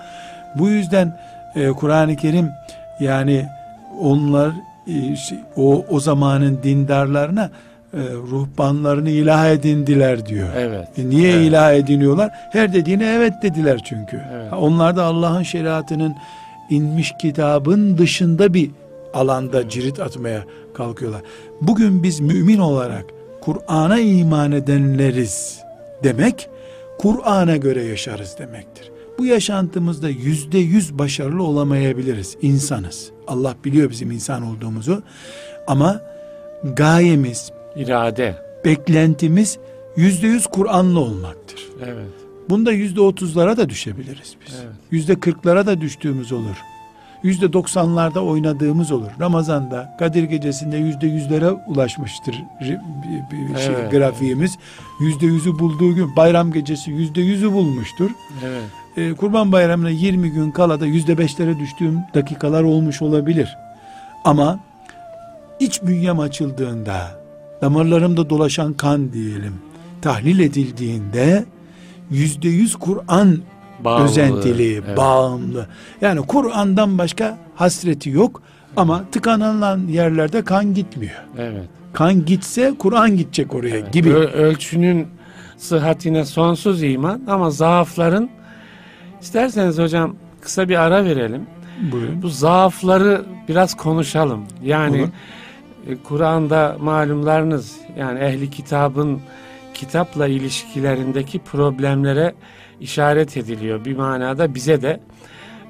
Bu 0.55 0.69
yüzden 0.69 1.19
e, 1.55 1.69
Kur'an-ı 1.69 2.15
Kerim 2.15 2.49
yani 2.99 3.45
onlar 4.01 4.49
e, 4.87 5.15
o 5.55 5.85
o 5.89 5.99
zamanın 5.99 6.59
dindarlarına 6.63 7.49
e, 7.93 7.99
ruhbanlarını 8.13 9.09
ilah 9.09 9.49
edindiler 9.49 10.25
diyor. 10.25 10.49
Evet. 10.57 10.87
E 10.97 11.09
niye 11.09 11.33
evet. 11.33 11.47
ilah 11.47 11.73
ediniyorlar? 11.73 12.31
Her 12.51 12.73
dediğine 12.73 13.05
evet 13.05 13.33
dediler 13.41 13.81
çünkü. 13.83 14.21
Evet. 14.33 14.53
Onlar 14.53 14.95
da 14.95 15.03
Allah'ın 15.03 15.43
şeriatının 15.43 16.15
inmiş 16.69 17.13
kitabın 17.21 17.97
dışında 17.97 18.53
bir 18.53 18.71
alanda 19.13 19.61
evet. 19.61 19.71
cirit 19.71 19.99
atmaya 19.99 20.43
kalkıyorlar. 20.73 21.21
Bugün 21.61 22.03
biz 22.03 22.19
mümin 22.19 22.59
olarak 22.59 23.05
Kur'an'a 23.41 23.99
iman 23.99 24.51
edenleriz 24.51 25.59
demek, 26.03 26.49
Kur'an'a 26.99 27.57
göre 27.57 27.83
yaşarız 27.83 28.35
demektir. 28.39 28.91
Bu 29.19 29.25
yaşantımızda 29.25 30.09
yüzde 30.09 30.57
yüz 30.57 30.99
başarılı 30.99 31.43
olamayabiliriz. 31.43 32.37
İnsanız. 32.41 33.11
Allah 33.27 33.55
biliyor 33.65 33.89
bizim 33.89 34.11
insan 34.11 34.43
olduğumuzu. 34.43 35.03
Ama 35.67 36.01
gayemiz, 36.63 37.51
irade. 37.75 38.35
Beklentimiz 38.65 39.57
yüzde 39.95 40.27
yüz 40.27 40.47
Kur'anlı 40.47 40.99
olmaktır. 40.99 41.67
Evet. 41.85 42.23
Bunda 42.49 42.71
yüzde 42.71 43.01
otuzlara 43.01 43.57
da 43.57 43.69
düşebiliriz 43.69 44.35
biz. 44.45 44.59
Yüzde 44.91 45.19
kırklara 45.19 45.65
da 45.65 45.81
düştüğümüz 45.81 46.31
olur. 46.31 46.57
Yüzde 47.23 47.53
doksanlarda 47.53 48.23
oynadığımız 48.23 48.91
olur. 48.91 49.09
Ramazan'da 49.19 49.95
Kadir 49.99 50.23
Gecesi'nde 50.23 50.77
yüzde 50.77 51.07
yüzlere 51.07 51.51
ulaşmıştır 51.51 52.35
şey, 52.65 52.77
evet. 53.67 53.91
grafiğimiz. 53.91 54.57
Yüzde 54.99 55.25
yüzü 55.25 55.59
bulduğu 55.59 55.95
gün 55.95 56.15
bayram 56.15 56.51
gecesi 56.51 56.91
yüzde 56.91 57.21
yüzü 57.21 57.53
bulmuştur. 57.53 58.11
Evet. 58.45 58.63
Ee, 58.97 59.13
Kurban 59.13 59.51
Bayramı'na 59.51 59.89
20 59.89 60.31
gün 60.31 60.51
kala 60.51 60.79
da 60.79 60.85
yüzde 60.85 61.17
beşlere 61.17 61.59
düştüğüm 61.59 61.99
dakikalar 62.13 62.63
olmuş 62.63 63.01
olabilir. 63.01 63.57
Ama 64.25 64.59
iç 65.59 65.83
bünyem 65.83 66.19
açıldığında 66.19 67.22
damarlarımda 67.63 68.29
dolaşan 68.29 68.73
kan 68.73 69.13
diyelim 69.13 69.53
tahlil 70.01 70.39
edildiğinde 70.39 71.45
yüzde 72.09 72.49
yüz 72.49 72.75
Kur'an 72.75 73.37
özentiliği, 74.03 74.81
evet. 74.85 74.97
bağımlı. 74.97 75.67
Yani 76.01 76.21
Kur'an'dan 76.21 76.97
başka 76.97 77.37
hasreti 77.55 78.09
yok 78.09 78.41
ama 78.77 79.03
tıkanılan 79.11 79.87
yerlerde 79.87 80.43
kan 80.43 80.73
gitmiyor. 80.73 81.23
Evet. 81.37 81.65
Kan 81.93 82.25
gitse 82.25 82.73
Kur'an 82.79 83.17
gidecek 83.17 83.53
oraya 83.55 83.77
evet. 83.77 83.93
gibi. 83.93 84.09
Ö- 84.09 84.31
ölçünün 84.31 85.07
sıhhatine 85.57 86.25
sonsuz 86.25 86.83
iman 86.83 87.21
ama 87.27 87.49
zaafların 87.49 88.29
isterseniz 89.21 89.77
hocam 89.77 90.15
kısa 90.41 90.69
bir 90.69 90.81
ara 90.81 91.05
verelim. 91.05 91.41
Buyurun. 91.91 92.21
Bu 92.21 92.29
zaafları 92.29 93.25
biraz 93.49 93.73
konuşalım. 93.73 94.41
Yani 94.63 95.01
Olur. 95.01 95.09
E, 95.87 95.95
Kur'an'da 96.03 96.77
malumlarınız 96.81 97.77
yani 97.97 98.19
ehli 98.19 98.49
kitabın 98.49 99.21
kitapla 99.73 100.27
ilişkilerindeki 100.27 101.39
problemlere 101.39 102.33
işaret 102.81 103.37
ediliyor. 103.37 103.85
Bir 103.85 103.95
manada 103.97 104.55
bize 104.55 104.81
de 104.81 104.99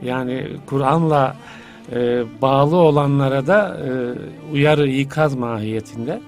yani 0.04 0.48
Kur'an'la 0.66 1.36
e, 1.92 2.24
bağlı 2.42 2.76
olanlara 2.76 3.48
da 3.48 3.78
e, 3.86 3.92
uyarı 4.54 4.88
ikaz 4.88 5.36
mahiyetinde. 5.36 6.22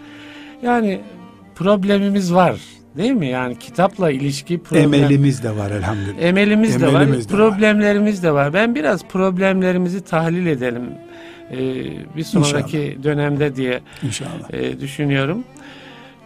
Yani 0.63 1.01
problemimiz 1.55 2.33
var. 2.33 2.59
Değil 2.97 3.11
mi? 3.11 3.27
Yani 3.27 3.59
kitapla 3.59 4.11
ilişki 4.11 4.59
problem... 4.59 4.93
Emelimiz 4.93 5.43
de 5.43 5.57
var 5.57 5.71
elhamdülillah. 5.71 6.21
Emelimiz, 6.21 6.75
Emelimiz 6.75 6.81
de 6.81 6.93
var. 6.93 7.07
De 7.09 7.37
problemlerimiz 7.37 8.17
var. 8.17 8.23
de 8.23 8.33
var. 8.33 8.53
Ben 8.53 8.75
biraz 8.75 9.07
problemlerimizi 9.07 10.01
tahlil 10.01 10.45
edelim 10.47 10.83
e, 11.51 11.57
bir 12.17 12.23
sonraki 12.23 12.79
İnşallah. 12.79 13.03
dönemde 13.03 13.55
diye 13.55 13.81
İnşallah. 14.03 14.53
E, 14.53 14.79
düşünüyorum. 14.79 15.43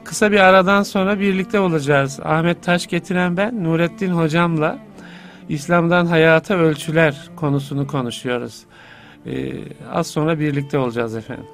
Kısa 0.03 0.31
bir 0.31 0.39
aradan 0.39 0.83
sonra 0.83 1.19
birlikte 1.19 1.59
olacağız. 1.59 2.19
Ahmet 2.23 2.63
Taş 2.63 2.87
getiren 2.87 3.37
ben, 3.37 3.63
Nurettin 3.63 4.11
hocamla 4.11 4.79
İslam'dan 5.49 6.05
hayata 6.05 6.55
ölçüler 6.55 7.15
konusunu 7.35 7.87
konuşuyoruz. 7.87 8.63
Ee, 9.25 9.53
az 9.91 10.07
sonra 10.07 10.39
birlikte 10.39 10.77
olacağız 10.77 11.15
efendim. 11.15 11.45